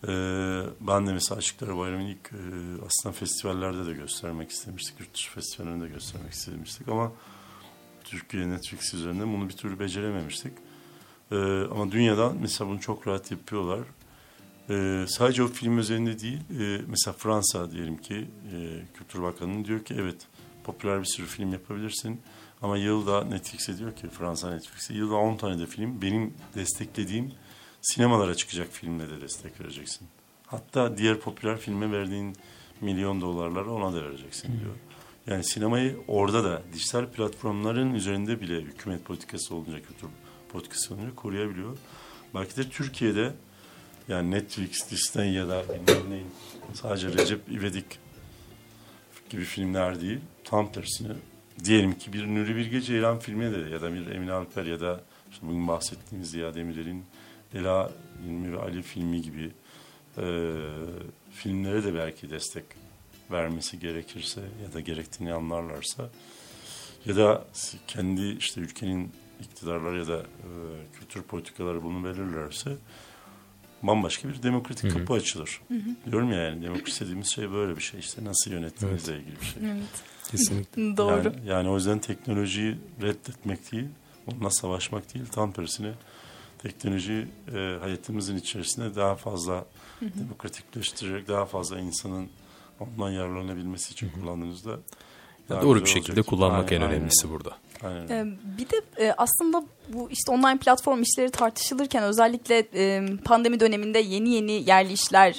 [0.09, 2.39] Ee, ben de mesela Aşıklar Bayramı'nı ilk e,
[2.87, 5.01] aslında festivallerde de göstermek istemiştik.
[5.01, 7.13] Yurt dışı festivallerinde de göstermek istemiştik ama
[8.05, 10.53] Türkiye Netflix üzerinde bunu bir türlü becerememiştik.
[11.33, 11.37] Ee,
[11.71, 13.81] ama dünyadan mesela bunu çok rahat yapıyorlar.
[14.70, 19.85] Ee, sadece o film üzerinde değil, e, mesela Fransa diyelim ki e, Kültür Bakanı'nın diyor
[19.85, 20.16] ki evet
[20.64, 22.20] popüler bir sürü film yapabilirsin
[22.62, 27.33] ama yılda Netflix'e diyor ki Fransa Netflix'e yılda 10 tane de film benim desteklediğim
[27.83, 30.09] sinemalara çıkacak filmle de destek vereceksin.
[30.46, 32.37] Hatta diğer popüler filme verdiğin
[32.81, 34.74] milyon dolarları ona da vereceksin diyor.
[35.26, 40.09] Yani sinemayı orada da dijital platformların üzerinde bile hükümet politikası olunca kültür
[40.48, 41.79] politikası olunca koruyabiliyor.
[42.35, 43.33] Belki de Türkiye'de
[44.09, 46.27] yani Netflix, Disney ya da bilmem neyin
[46.75, 47.99] sadece Recep İvedik
[49.31, 50.21] gibi filmler değil.
[50.45, 51.12] Tam tersine
[51.64, 55.01] diyelim ki bir Nuri Bilge Ceylan filmi de ya da bir Emine Alper ya da
[55.31, 57.05] işte bugün bahsettiğimiz Ziya Demirel'in
[57.55, 57.92] Ela
[58.27, 59.51] İlmi ve Ali filmi gibi
[60.19, 60.25] e,
[61.33, 62.64] filmlere de belki destek
[63.31, 66.11] vermesi gerekirse ya da gerektiğini anlarlarsa
[67.07, 67.45] ya da
[67.87, 70.49] kendi işte ülkenin iktidarları ya da e,
[70.99, 72.77] kültür politikaları bunu belirlerse
[73.83, 74.99] bambaşka bir demokratik Hı hı.
[74.99, 75.61] kapı açılır.
[75.69, 76.11] Hı hı.
[76.11, 79.71] Diyorum ya yani demokrasi dediğimiz şey böyle bir şey işte nasıl yönettiğinizle ilgili bir şey.
[79.71, 80.03] Evet.
[80.31, 80.83] Kesinlikle.
[80.97, 81.11] Doğru.
[81.11, 83.89] Yani, yani o yüzden teknolojiyi reddetmek değil,
[84.27, 85.93] onunla savaşmak değil, tam tersine
[86.59, 89.65] teknolojiyi e, hayatımızın içerisinde daha fazla
[90.03, 92.29] demokratikleştirerek daha fazla insanın
[92.81, 94.79] ondan yararlanabilmesi için kullandığınızda
[95.49, 96.27] daha Doğru bir şekilde olacak.
[96.27, 97.57] kullanmak en Aynen, önemlisi burada.
[97.85, 98.37] Aynen.
[98.59, 102.67] Bir de aslında bu işte online platform işleri tartışılırken özellikle
[103.25, 105.35] pandemi döneminde yeni yeni yerli işler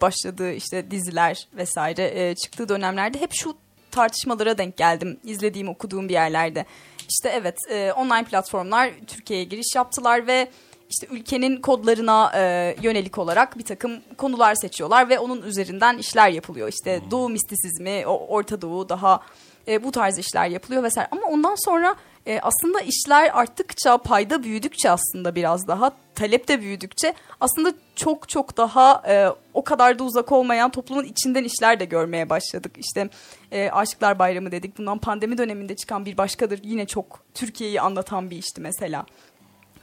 [0.00, 3.56] başladığı işte diziler vesaire çıktığı dönemlerde hep şu
[3.90, 6.64] tartışmalara denk geldim izlediğim okuduğum bir yerlerde.
[7.08, 7.58] İşte evet
[7.96, 10.50] online platformlar Türkiye'ye giriş yaptılar ve
[10.90, 16.68] işte ülkenin kodlarına e, yönelik olarak bir takım konular seçiyorlar ve onun üzerinden işler yapılıyor.
[16.68, 19.20] İşte Doğu mistisizmi, o Orta Doğu daha
[19.68, 21.08] e, bu tarz işler yapılıyor vesaire.
[21.10, 21.96] Ama ondan sonra
[22.26, 28.56] e, aslında işler arttıkça, payda büyüdükçe aslında biraz daha, talep de büyüdükçe aslında çok çok
[28.56, 32.72] daha e, o kadar da uzak olmayan toplumun içinden işler de görmeye başladık.
[32.78, 33.08] İşte
[33.52, 34.78] e, Aşıklar Bayramı dedik.
[34.78, 36.60] Bundan pandemi döneminde çıkan bir başkadır.
[36.62, 39.06] Yine çok Türkiye'yi anlatan bir işti mesela.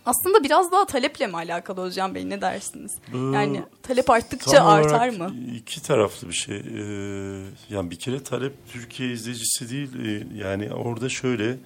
[0.08, 2.92] Aslında biraz daha taleple mi alakalı Özcan Bey ne dersiniz?
[3.14, 5.36] Bu Yani talep arttıkça Tam artar mı?
[5.56, 6.58] İki taraflı bir şey.
[6.58, 9.90] Ee, yani bir kere talep Türkiye izleyicisi değil.
[10.06, 11.58] Ee, yani orada şöyle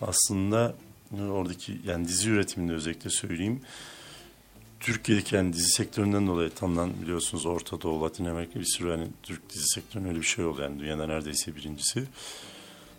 [0.00, 0.74] aslında
[1.30, 3.60] oradaki yani dizi üretiminde özellikle söyleyeyim.
[4.80, 9.50] Türkiye'deki yani dizi sektöründen dolayı tanınan biliyorsunuz Orta Doğu, Latin Amerika bir sürü yani Türk
[9.50, 12.04] dizi sektörünün öyle bir şey oldu yani dünyada neredeyse birincisi.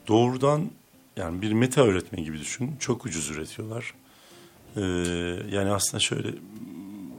[0.08, 0.72] Doğrudan
[1.18, 2.76] yani bir meta üretme gibi düşün.
[2.80, 3.94] Çok ucuz üretiyorlar.
[4.78, 4.82] Ee,
[5.52, 6.34] yani aslında şöyle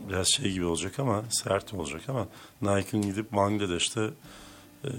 [0.08, 2.28] biraz şey gibi olacak ama sert olacak ama
[2.62, 4.10] Nike'ın gidip Bangladeş'te
[4.84, 4.90] e,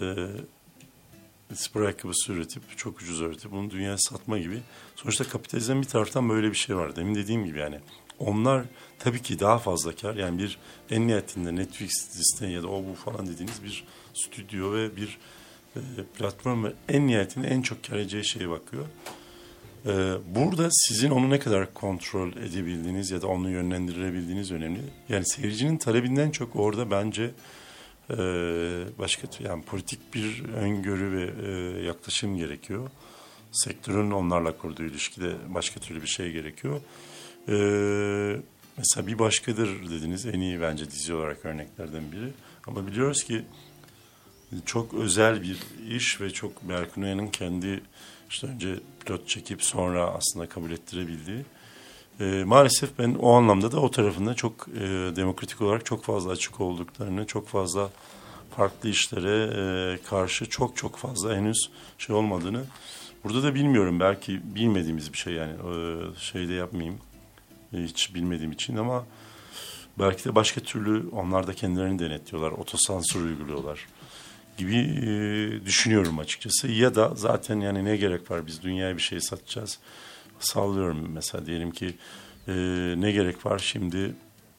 [1.53, 4.61] spor ayakkabısı üretip çok ucuz üretip bunu dünyaya satma gibi.
[4.95, 6.95] Sonuçta kapitalizm bir taraftan böyle bir şey var.
[6.95, 7.79] Demin dediğim gibi yani
[8.19, 8.65] onlar
[8.99, 10.15] tabii ki daha fazla kar.
[10.15, 10.57] Yani bir
[10.89, 15.17] en nihayetinde Netflix, Disney ya da o bu falan dediğiniz bir stüdyo ve bir
[15.75, 15.79] e,
[16.17, 18.85] platform ve en nihayetinde en çok kar edeceği şeye bakıyor.
[19.85, 24.79] Ee, burada sizin onu ne kadar kontrol edebildiğiniz ya da onu yönlendirebildiğiniz önemli.
[25.09, 27.31] Yani seyircinin talebinden çok orada bence
[28.09, 28.17] e,
[28.99, 32.89] başka yani politik bir öngörü ve e, yaklaşım gerekiyor.
[33.51, 36.81] Sektörün onlarla kurduğu ilişkide başka türlü bir şey gerekiyor.
[37.49, 38.41] Ee,
[38.77, 42.33] mesela bir başkadır dediniz en iyi bence dizi olarak örneklerden biri.
[42.67, 43.45] Ama biliyoruz ki
[44.65, 45.57] çok özel bir
[45.89, 47.81] iş ve çok Berkun Uya'nın kendi
[48.33, 51.45] işte önce pilot çekip sonra aslında kabul ettirebildiği.
[52.19, 54.81] Ee, maalesef ben o anlamda da o tarafında çok e,
[55.15, 57.89] demokratik olarak çok fazla açık olduklarını, çok fazla
[58.55, 59.49] farklı işlere
[59.93, 62.63] e, karşı çok çok fazla henüz şey olmadığını.
[63.23, 66.97] Burada da bilmiyorum belki bilmediğimiz bir şey yani e, şey de yapmayayım
[67.73, 69.05] e, hiç bilmediğim için ama
[69.99, 73.87] belki de başka türlü onlar da kendilerini denetliyorlar, otosansür uyguluyorlar
[74.57, 76.67] gibi e, düşünüyorum açıkçası.
[76.67, 79.79] Ya da zaten yani ne gerek var biz dünyaya bir şey satacağız.
[80.39, 81.95] Sallıyorum mesela diyelim ki
[82.47, 82.53] e,
[82.97, 84.15] ne gerek var şimdi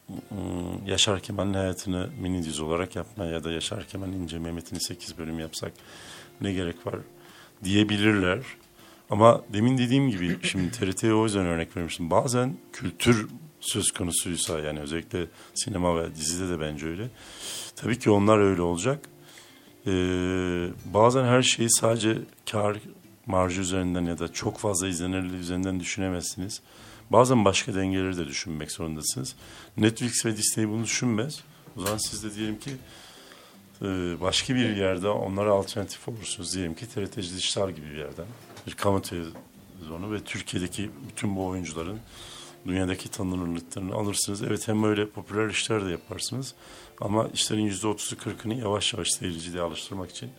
[0.08, 5.18] mm, Yaşar Kemal'in hayatını mini dizi olarak yapmaya ya da Yaşar Kemal'in İnce Mehmet'ini 8
[5.18, 5.72] bölüm yapsak
[6.40, 6.96] ne gerek var
[7.64, 8.40] diyebilirler.
[9.10, 12.10] Ama demin dediğim gibi şimdi TRT'ye o yüzden örnek vermiştim.
[12.10, 13.28] Bazen kültür
[13.60, 17.08] söz konusuysa yani özellikle sinema ve dizide de bence öyle.
[17.76, 19.08] Tabii ki onlar öyle olacak.
[19.86, 22.18] Ee, bazen her şeyi sadece
[22.50, 22.76] kar
[23.26, 26.60] marjı üzerinden ya da çok fazla izlenirliği üzerinden düşünemezsiniz.
[27.10, 29.36] Bazen başka dengeleri de düşünmek zorundasınız.
[29.76, 31.40] Netflix ve Disney bunu düşünmez.
[31.76, 32.70] O zaman siz de diyelim ki
[33.82, 33.86] e,
[34.20, 36.54] başka bir yerde onlara alternatif olursunuz.
[36.54, 38.26] Diyelim ki TRT Dijital gibi bir yerden.
[38.66, 41.98] Bir kamu televizyonu ve Türkiye'deki bütün bu oyuncuların
[42.66, 44.42] dünyadaki tanınırlıklarını alırsınız.
[44.42, 46.54] Evet hem öyle popüler işler de yaparsınız.
[47.00, 50.30] Ama işlerin yüzde otuzu kırkını yavaş yavaş seyirciliğe alıştırmak için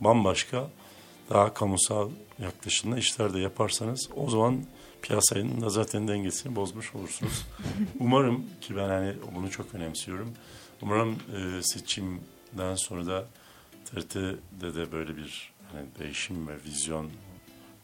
[0.00, 0.70] bambaşka
[1.30, 4.64] daha kamusal yaklaşımda işler de yaparsanız o zaman
[5.02, 7.46] piyasanın da zaten dengesini bozmuş olursunuz.
[8.00, 10.32] Umarım ki ben hani bunu çok önemsiyorum.
[10.82, 13.26] Umarım e, seçimden sonra da
[13.84, 17.10] TRT'de de böyle bir hani değişim ve vizyon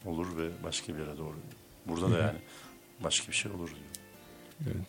[0.05, 1.37] olur ve başka bir yere doğru.
[1.87, 2.39] Burada da yani
[3.05, 4.85] başka bir şey olur diyor.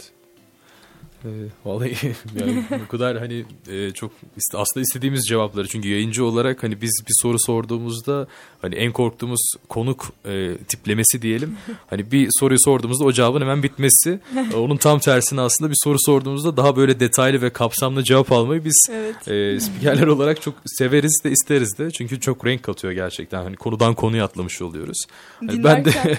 [1.26, 1.52] Evet.
[1.66, 1.96] Vallahi
[2.40, 7.02] yani bu kadar hani e, çok iste- aslında istediğimiz cevapları çünkü yayıncı olarak hani biz
[7.08, 8.28] bir soru sorduğumuzda
[8.62, 11.58] hani en korktuğumuz konuk e, tiplemesi diyelim
[11.90, 14.20] hani bir soruyu sorduğumuzda o cevabın hemen bitmesi
[14.56, 18.88] onun tam tersine aslında bir soru sorduğumuzda daha böyle detaylı ve kapsamlı cevap almayı biz
[18.92, 19.28] Evet.
[19.28, 23.94] e, spikerler olarak çok severiz de isteriz de çünkü çok renk katıyor gerçekten hani konudan
[23.96, 25.06] konuya atlamış oluyoruz.
[25.48, 25.92] Hani ben de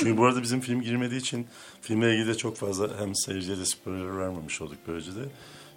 [0.00, 1.46] Çünkü bu arada bizim film girmediği için
[1.82, 5.24] filmle ilgili de çok fazla hem seyirciye de spoiler vermemiş olduk böylece de.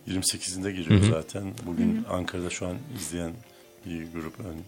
[0.08, 1.10] 28'inde giriyor Hı hı.
[1.12, 1.54] zaten.
[1.66, 3.32] Bugün Ankara'da şu an izleyen
[3.86, 4.62] bir grup yani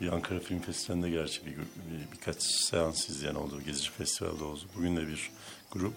[0.00, 3.60] bir Ankara Film Festivali'nde gerçi bir, bir- birkaç seans izleyen oldu.
[3.66, 4.60] Gezici Festival'de oldu.
[4.76, 5.30] Bugün de bir
[5.70, 5.92] grup.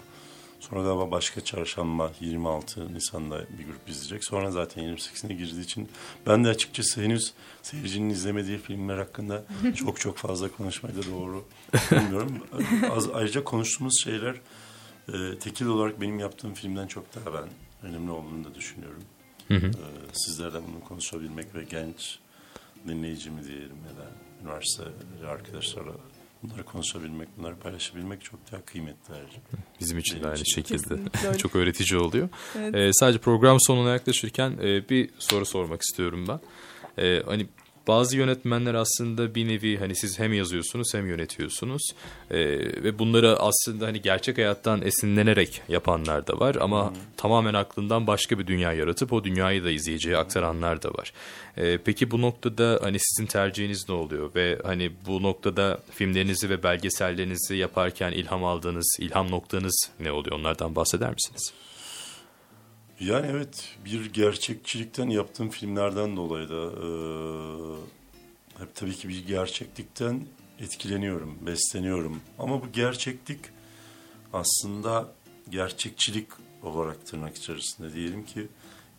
[0.59, 4.25] Sonra galiba başka çarşamba 26 Nisan'da bir grup izleyecek.
[4.25, 5.89] Sonra zaten 28'ine girdiği için
[6.27, 9.43] ben de açıkçası henüz seyircinin izlemediği filmler hakkında
[9.75, 11.45] çok çok fazla konuşmayı da doğru
[11.91, 12.37] bilmiyorum.
[12.91, 14.35] Az, ayrıca konuştuğumuz şeyler
[15.13, 17.49] e, tekil olarak benim yaptığım filmden çok daha ben
[17.89, 19.03] önemli olduğunu da düşünüyorum.
[19.47, 19.65] Hı hı.
[19.67, 19.71] E,
[20.13, 22.19] sizlerle bunu konuşabilmek ve genç
[22.87, 24.09] dinleyicimi diyelim ya da
[24.43, 24.83] üniversite
[25.27, 25.91] arkadaşlarla
[26.43, 29.37] bunları konuşabilmek, bunları paylaşabilmek çok daha kıymetli ayrıca.
[29.79, 30.55] bizim için de Benim aynı için.
[30.61, 30.97] şekilde
[31.37, 32.29] çok öğretici oluyor.
[32.57, 32.75] Evet.
[32.75, 36.39] Ee, sadece program sonuna yaklaşırken e, bir soru sormak istiyorum ben.
[37.03, 37.47] Ee, hani
[37.87, 41.81] bazı yönetmenler aslında bir nevi hani siz hem yazıyorsunuz hem yönetiyorsunuz
[42.31, 42.37] Ee,
[42.83, 48.47] ve bunları aslında hani gerçek hayattan esinlenerek yapanlar da var ama tamamen aklından başka bir
[48.47, 51.13] dünya yaratıp o dünyayı da izleyiciye aktaranlar da var.
[51.57, 56.63] Ee, peki bu noktada hani sizin tercihiniz ne oluyor ve hani bu noktada filmlerinizi ve
[56.63, 61.53] belgesellerinizi yaparken ilham aldığınız ilham noktanız ne oluyor onlardan bahseder misiniz?
[62.99, 66.89] Yani evet bir gerçekçilikten yaptığım filmlerden dolayı da e,
[68.59, 70.25] hep tabii ki bir gerçeklikten
[70.59, 72.21] etkileniyorum, besleniyorum.
[72.39, 73.39] Ama bu gerçeklik
[74.33, 75.11] aslında
[75.49, 76.27] gerçekçilik
[76.63, 78.47] olarak tırnak içerisinde diyelim ki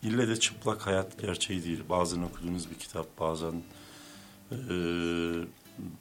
[0.03, 1.83] ille de çıplak hayat gerçeği değil.
[1.89, 3.63] Bazen okuduğunuz bir kitap, bazen
[4.51, 4.55] e,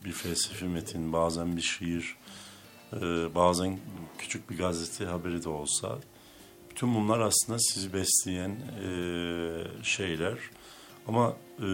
[0.05, 2.17] bir felsefi metin, bazen bir şiir,
[2.93, 3.01] e,
[3.35, 3.79] bazen
[4.19, 5.99] küçük bir gazete haberi de olsa
[6.77, 8.91] bütün bunlar aslında sizi besleyen e,
[9.83, 10.39] şeyler.
[11.09, 11.67] Ama e,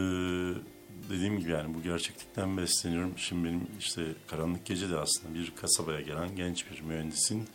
[1.10, 3.14] dediğim gibi yani bu gerçeklikten besleniyorum.
[3.16, 7.48] Şimdi benim işte Karanlık Gece de aslında bir kasabaya gelen genç bir mühendisin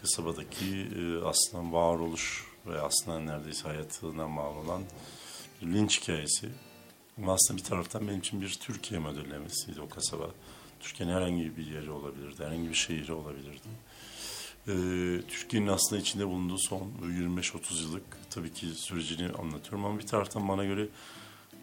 [0.00, 4.82] kasabadaki e, aslında varoluş ve aslında neredeyse hayatından bağlı olan
[5.62, 6.48] bir linç hikayesi.
[7.18, 10.30] Ama aslında bir taraftan benim için bir Türkiye modellemesiydi o kasaba.
[10.80, 13.68] Türkiye'nin herhangi bir yeri olabilirdi, herhangi bir şehri olabilirdi.
[14.68, 20.48] Ee, Türkiye'nin aslında içinde bulunduğu son 25-30 yıllık tabii ki sürecini anlatıyorum ama bir taraftan
[20.48, 20.88] bana göre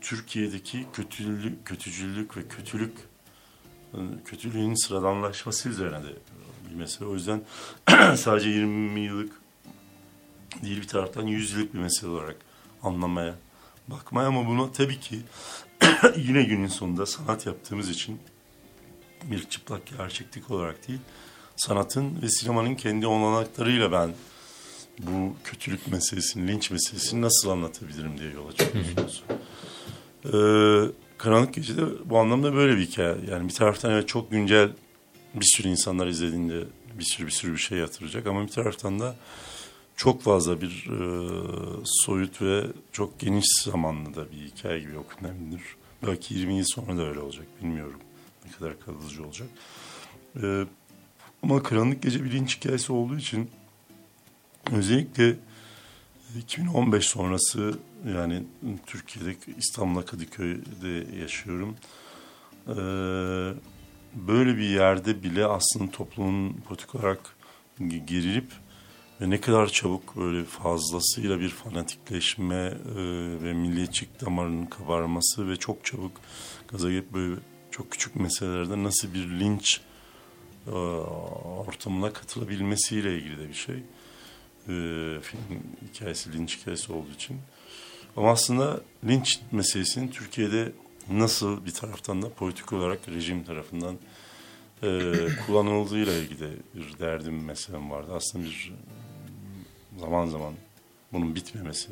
[0.02, 2.94] Türkiye'deki kötülük, kötücüllük ve kötülük
[3.94, 6.18] e, kötülüğün sıradanlaşması üzerine de
[6.70, 7.10] bir mesele.
[7.10, 7.42] O yüzden
[8.16, 9.42] sadece 20 yıllık
[10.64, 12.38] değil bir taraftan 100 yıllık bir mesele olarak
[12.84, 13.36] anlamaya,
[13.88, 15.20] bakmaya ama buna tabii ki
[16.18, 18.20] yine günün sonunda sanat yaptığımız için
[19.24, 21.00] bir çıplak gerçeklik olarak değil,
[21.56, 24.14] sanatın ve sinemanın kendi olanaklarıyla ben
[25.00, 29.24] bu kötülük meselesini, linç meselesini nasıl anlatabilirim diye yola çıkıyorsunuz.
[30.26, 33.16] Ee, Karanlık Gece'de bu anlamda böyle bir hikaye.
[33.30, 34.70] Yani bir taraftan evet çok güncel
[35.34, 36.64] bir sürü insanlar izlediğinde
[37.00, 39.16] bir sürü bir sürü bir şey yatıracak ama bir taraftan da
[39.96, 41.28] çok fazla bir e,
[41.86, 45.62] soyut ve çok geniş zamanlı da bir hikaye gibi okunabilir.
[46.08, 48.00] Belki 20 yıl sonra da öyle olacak bilmiyorum.
[48.46, 49.48] Ne kadar kalıcı olacak.
[50.44, 50.66] E,
[51.44, 53.50] ama Karanlık Gece bir linç hikayesi olduğu için
[54.72, 55.36] özellikle
[56.38, 57.80] 2015 sonrası
[58.16, 58.44] yani
[58.86, 61.76] Türkiye'de İstanbul'da Kadıköy'de yaşıyorum.
[62.68, 62.74] Ee,
[64.16, 67.36] böyle bir yerde bile aslında toplumun politik olarak
[68.06, 68.48] gerilip
[69.22, 73.02] ve ne kadar çabuk böyle fazlasıyla bir fanatikleşme e,
[73.44, 76.12] ve milliyetçilik damarının kabarması ve çok çabuk
[76.68, 77.36] gaza gelip böyle
[77.72, 79.82] çok küçük meselelerde nasıl bir linç
[80.68, 83.76] e, ortamına katılabilmesiyle ilgili de bir şey.
[83.76, 87.38] E, film hikayesi linç hikayesi olduğu için.
[88.18, 90.72] Ama aslında linç meselesinin Türkiye'de
[91.10, 93.96] nasıl bir taraftan da politik olarak rejim tarafından
[94.84, 95.14] e,
[95.46, 98.12] kullanıldığıyla ilgili bir derdim meselem vardı.
[98.16, 98.74] Aslında bir
[100.00, 100.54] zaman zaman
[101.14, 101.92] bunun bitmemesi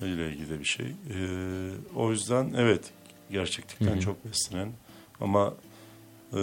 [0.00, 0.86] ile ilgili de bir şey.
[0.86, 1.16] E,
[1.96, 2.92] o yüzden evet
[3.30, 4.00] gerçeklikten Hı hı.
[4.00, 4.72] çok beslenen
[5.20, 5.54] ama
[6.32, 6.36] e,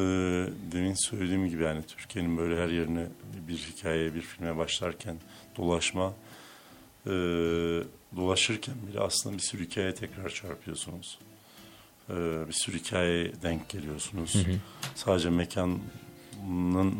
[0.71, 3.07] demin söylediğim gibi yani Türkiye'nin böyle her yerine
[3.47, 5.15] bir hikayeye bir filme başlarken
[5.57, 6.13] dolaşma
[7.05, 7.11] e,
[8.15, 11.19] dolaşırken bile aslında bir sürü hikaye tekrar çarpıyorsunuz.
[12.09, 12.13] Ee,
[12.47, 14.35] bir sürü hikaye denk geliyorsunuz.
[14.35, 14.55] Hı hı.
[14.95, 15.81] Sadece mekanın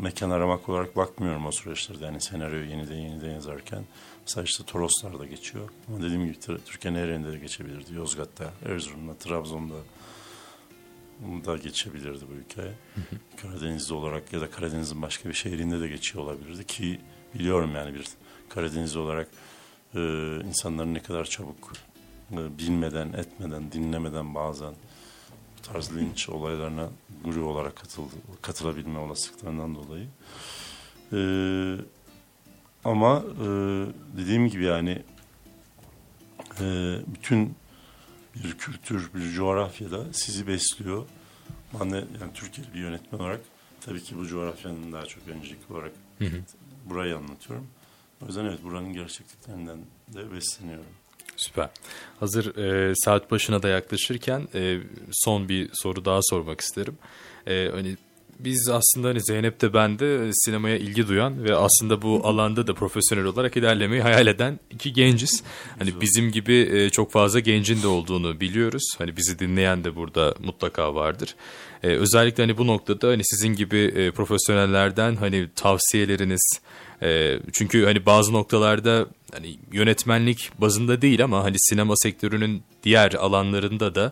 [0.02, 2.06] mekan aramak olarak bakmıyorum o süreçlerde.
[2.06, 3.84] Yani senaryoyu yeniden yeniden yazarken.
[4.22, 5.70] Mesela işte Toroslar'da geçiyor.
[5.88, 7.94] Ama dediğim gibi Türkiye'nin her yerinde de geçebilirdi.
[7.94, 9.76] Yozgat'ta, Erzurum'da, Trabzon'da
[11.46, 12.38] da geçebilirdi bu
[13.02, 13.16] hı.
[13.42, 17.00] Karadeniz'de olarak ya da Karadeniz'in başka bir şehrinde de geçiyor olabilirdi ki
[17.34, 18.06] biliyorum yani bir
[18.50, 19.28] Karadeniz olarak
[19.96, 20.00] e,
[20.46, 21.74] insanların ne kadar çabuk
[22.32, 24.74] e, bilmeden, etmeden, dinlemeden bazen
[25.58, 26.90] bu tarz linç olaylarına
[27.24, 30.08] guru olarak katıldı, katılabilme olasılıklarından dolayı.
[31.14, 31.20] E,
[32.84, 33.48] ama e,
[34.18, 35.04] dediğim gibi yani
[36.62, 37.56] e, bütün
[38.44, 41.06] bir kültür, bir coğrafyada sizi besliyor.
[41.80, 43.42] Ben de yani Türkiye'li bir yönetmen olarak
[43.82, 46.42] tabii ki bu coğrafyanın daha çok öncelikli olarak hı hı.
[46.86, 47.68] burayı anlatıyorum.
[48.24, 49.78] O yüzden evet buranın gerçekliklerinden
[50.14, 50.86] de besleniyorum.
[51.38, 51.70] Süper.
[52.20, 54.80] Hazır e, saat başına da yaklaşırken e,
[55.12, 56.98] son bir soru daha sormak isterim.
[57.48, 57.98] E, hani
[58.40, 62.74] biz aslında hani Zeynep de ben de sinemaya ilgi duyan ve aslında bu alanda da
[62.74, 65.44] profesyonel olarak ilerlemeyi hayal eden iki genciz.
[65.80, 68.84] Hani bizim gibi e, çok fazla gencin de olduğunu biliyoruz.
[68.98, 71.36] Hani bizi dinleyen de burada mutlaka vardır.
[71.84, 76.60] E, özellikle hani bu noktada hani sizin gibi e, profesyonellerden hani tavsiyeleriniz
[77.54, 84.12] çünkü hani bazı noktalarda hani yönetmenlik bazında değil ama hani sinema sektörünün diğer alanlarında da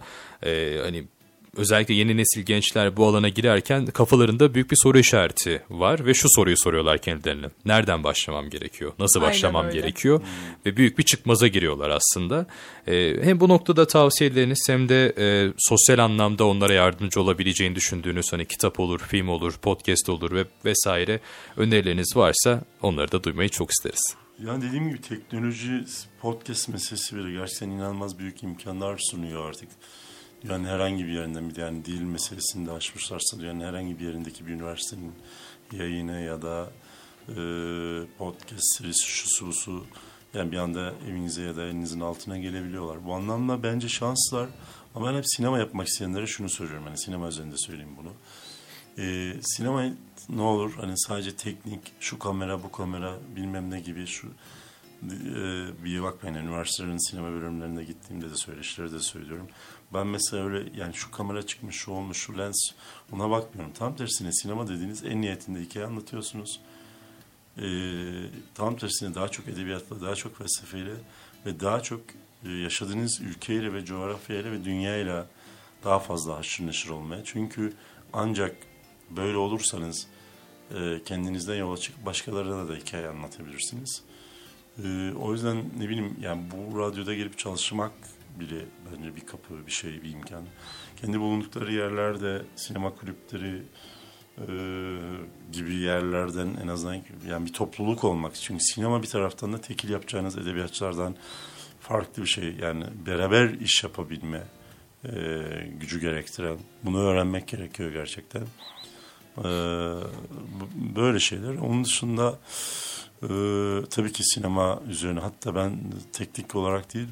[0.83, 1.07] hani
[1.55, 6.27] özellikle yeni nesil gençler bu alana girerken kafalarında büyük bir soru işareti var ve şu
[6.29, 7.45] soruyu soruyorlar kendilerine.
[7.65, 8.91] Nereden başlamam gerekiyor?
[8.99, 10.19] Nasıl başlamam gerekiyor?
[10.19, 10.27] Hmm.
[10.65, 12.47] Ve büyük bir çıkmaza giriyorlar aslında.
[12.87, 18.45] Ee, hem bu noktada tavsiyeleriniz hem de e, sosyal anlamda onlara yardımcı olabileceğini düşündüğünüz hani
[18.45, 21.19] kitap olur, film olur, podcast olur ve vesaire
[21.57, 24.15] önerileriniz varsa onları da duymayı çok isteriz.
[24.39, 25.85] Yani dediğim gibi teknoloji
[26.21, 29.69] podcast meselesi bile gerçekten inanılmaz büyük imkanlar sunuyor artık.
[30.49, 34.51] Yani herhangi bir yerinden bir yani dil meselesini de açmışlarsa yani herhangi bir yerindeki bir
[34.51, 35.11] üniversitenin
[35.71, 36.71] yayını ya da
[37.29, 37.35] e,
[38.17, 39.85] podcast serisi şu su
[40.33, 43.05] yani bir anda evinize ya da elinizin altına gelebiliyorlar.
[43.05, 44.49] Bu anlamda bence şanslar
[44.95, 46.85] ama ben hep sinema yapmak isteyenlere şunu söylüyorum.
[46.87, 48.11] Yani sinema üzerinde söyleyeyim bunu.
[48.97, 49.83] E, sinema
[50.29, 54.27] ne olur hani sadece teknik şu kamera bu kamera bilmem ne gibi şu
[55.83, 59.47] bir bakmayın üniversitelerin sinema bölümlerine gittiğimde de söyleşileri de söylüyorum.
[59.93, 62.71] Ben mesela öyle yani şu kamera çıkmış, şu olmuş, şu lens
[63.11, 63.73] ona bakmıyorum.
[63.73, 66.59] Tam tersine sinema dediğiniz en niyetinde hikaye anlatıyorsunuz.
[67.57, 67.63] Ee,
[68.55, 70.93] tam tersine daha çok edebiyatla, daha çok felsefeyle
[71.45, 72.01] ve daha çok
[72.45, 75.27] e, yaşadığınız ülkeyle ve coğrafyayla ve dünyayla
[75.83, 77.23] daha fazla haşır neşir olmaya.
[77.23, 77.73] Çünkü
[78.13, 78.55] ancak
[79.09, 80.07] böyle olursanız
[80.75, 84.03] e, kendinizden yola çıkıp başkalarına da hikaye anlatabilirsiniz.
[84.83, 87.91] E, o yüzden ne bileyim yani bu radyoda gelip çalışmak
[88.39, 90.43] bile bence bir kapı, bir şey, bir imkan.
[91.01, 93.61] Kendi bulundukları yerlerde sinema kulüpleri
[94.37, 94.45] e,
[95.51, 98.35] gibi yerlerden en azından yani bir topluluk olmak.
[98.35, 101.15] Çünkü sinema bir taraftan da tekil yapacağınız edebiyatçılardan
[101.79, 102.55] farklı bir şey.
[102.61, 104.43] Yani beraber iş yapabilme
[105.05, 105.11] e,
[105.79, 106.57] gücü gerektiren.
[106.83, 108.41] Bunu öğrenmek gerekiyor gerçekten.
[109.37, 109.49] E,
[110.95, 111.55] böyle şeyler.
[111.55, 112.39] Onun dışında
[113.29, 115.79] e, tabii ki sinema üzerine hatta ben
[116.13, 117.07] teknik olarak değil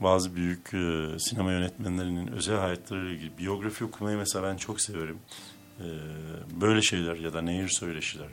[0.00, 5.18] bazı büyük e, sinema yönetmenlerinin özel hayatlarıyla ilgili biyografi okumayı mesela ben çok severim.
[5.80, 5.86] E,
[6.60, 8.28] böyle şeyler ya da nehir söyleşiler.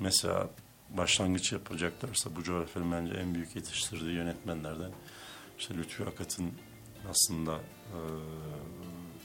[0.00, 0.50] Mesela
[0.90, 4.90] başlangıç yapacaklarsa bu coğrafyanın bence en büyük yetiştirdiği yönetmenlerden
[5.58, 6.52] işte Lütfü Akat'ın
[7.10, 7.98] aslında e,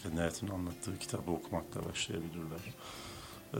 [0.03, 2.59] kendi hayatını anlattığı kitabı okumakla başlayabilirler.
[3.53, 3.59] E,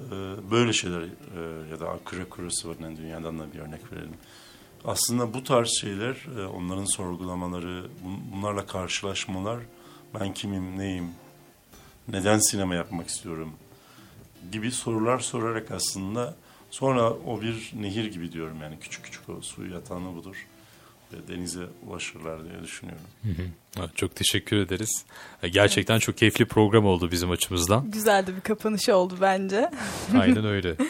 [0.51, 4.17] böyle şeyler e, ya da Akira Kurosawa'nın dünyadan da bir örnek verelim.
[4.85, 7.85] Aslında bu tarz şeyler, e, onların sorgulamaları,
[8.33, 9.59] bunlarla karşılaşmalar,
[10.19, 11.11] ben kimim, neyim,
[12.07, 13.51] neden sinema yapmak istiyorum
[14.51, 16.35] gibi sorular sorarak aslında
[16.69, 20.47] sonra o bir nehir gibi diyorum yani küçük küçük o suyu yatağını budur
[21.27, 23.03] denize ulaşırlar diye düşünüyorum.
[23.95, 25.05] Çok teşekkür ederiz.
[25.51, 27.91] Gerçekten çok keyifli program oldu bizim açımızdan.
[27.91, 29.71] Güzel de bir kapanış oldu bence.
[30.19, 30.75] Aynen öyle.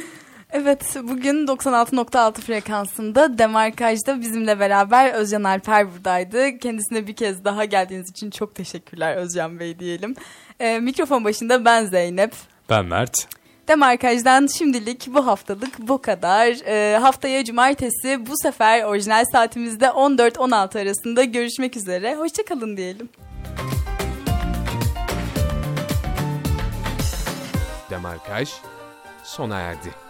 [0.51, 6.57] Evet bugün 96.6 frekansında Demarkaj'da bizimle beraber Özcan Alper buradaydı.
[6.57, 10.15] Kendisine bir kez daha geldiğiniz için çok teşekkürler Özcan Bey diyelim.
[10.59, 12.31] Ee, mikrofon başında ben Zeynep.
[12.69, 13.27] Ben Mert.
[13.67, 16.47] Demarkaj'dan şimdilik bu haftalık bu kadar.
[16.47, 22.15] Ee, haftaya cumartesi bu sefer orijinal saatimizde 14-16 arasında görüşmek üzere.
[22.15, 23.09] Hoşçakalın diyelim.
[27.89, 28.49] Demarkaj
[29.23, 30.06] sona erdi.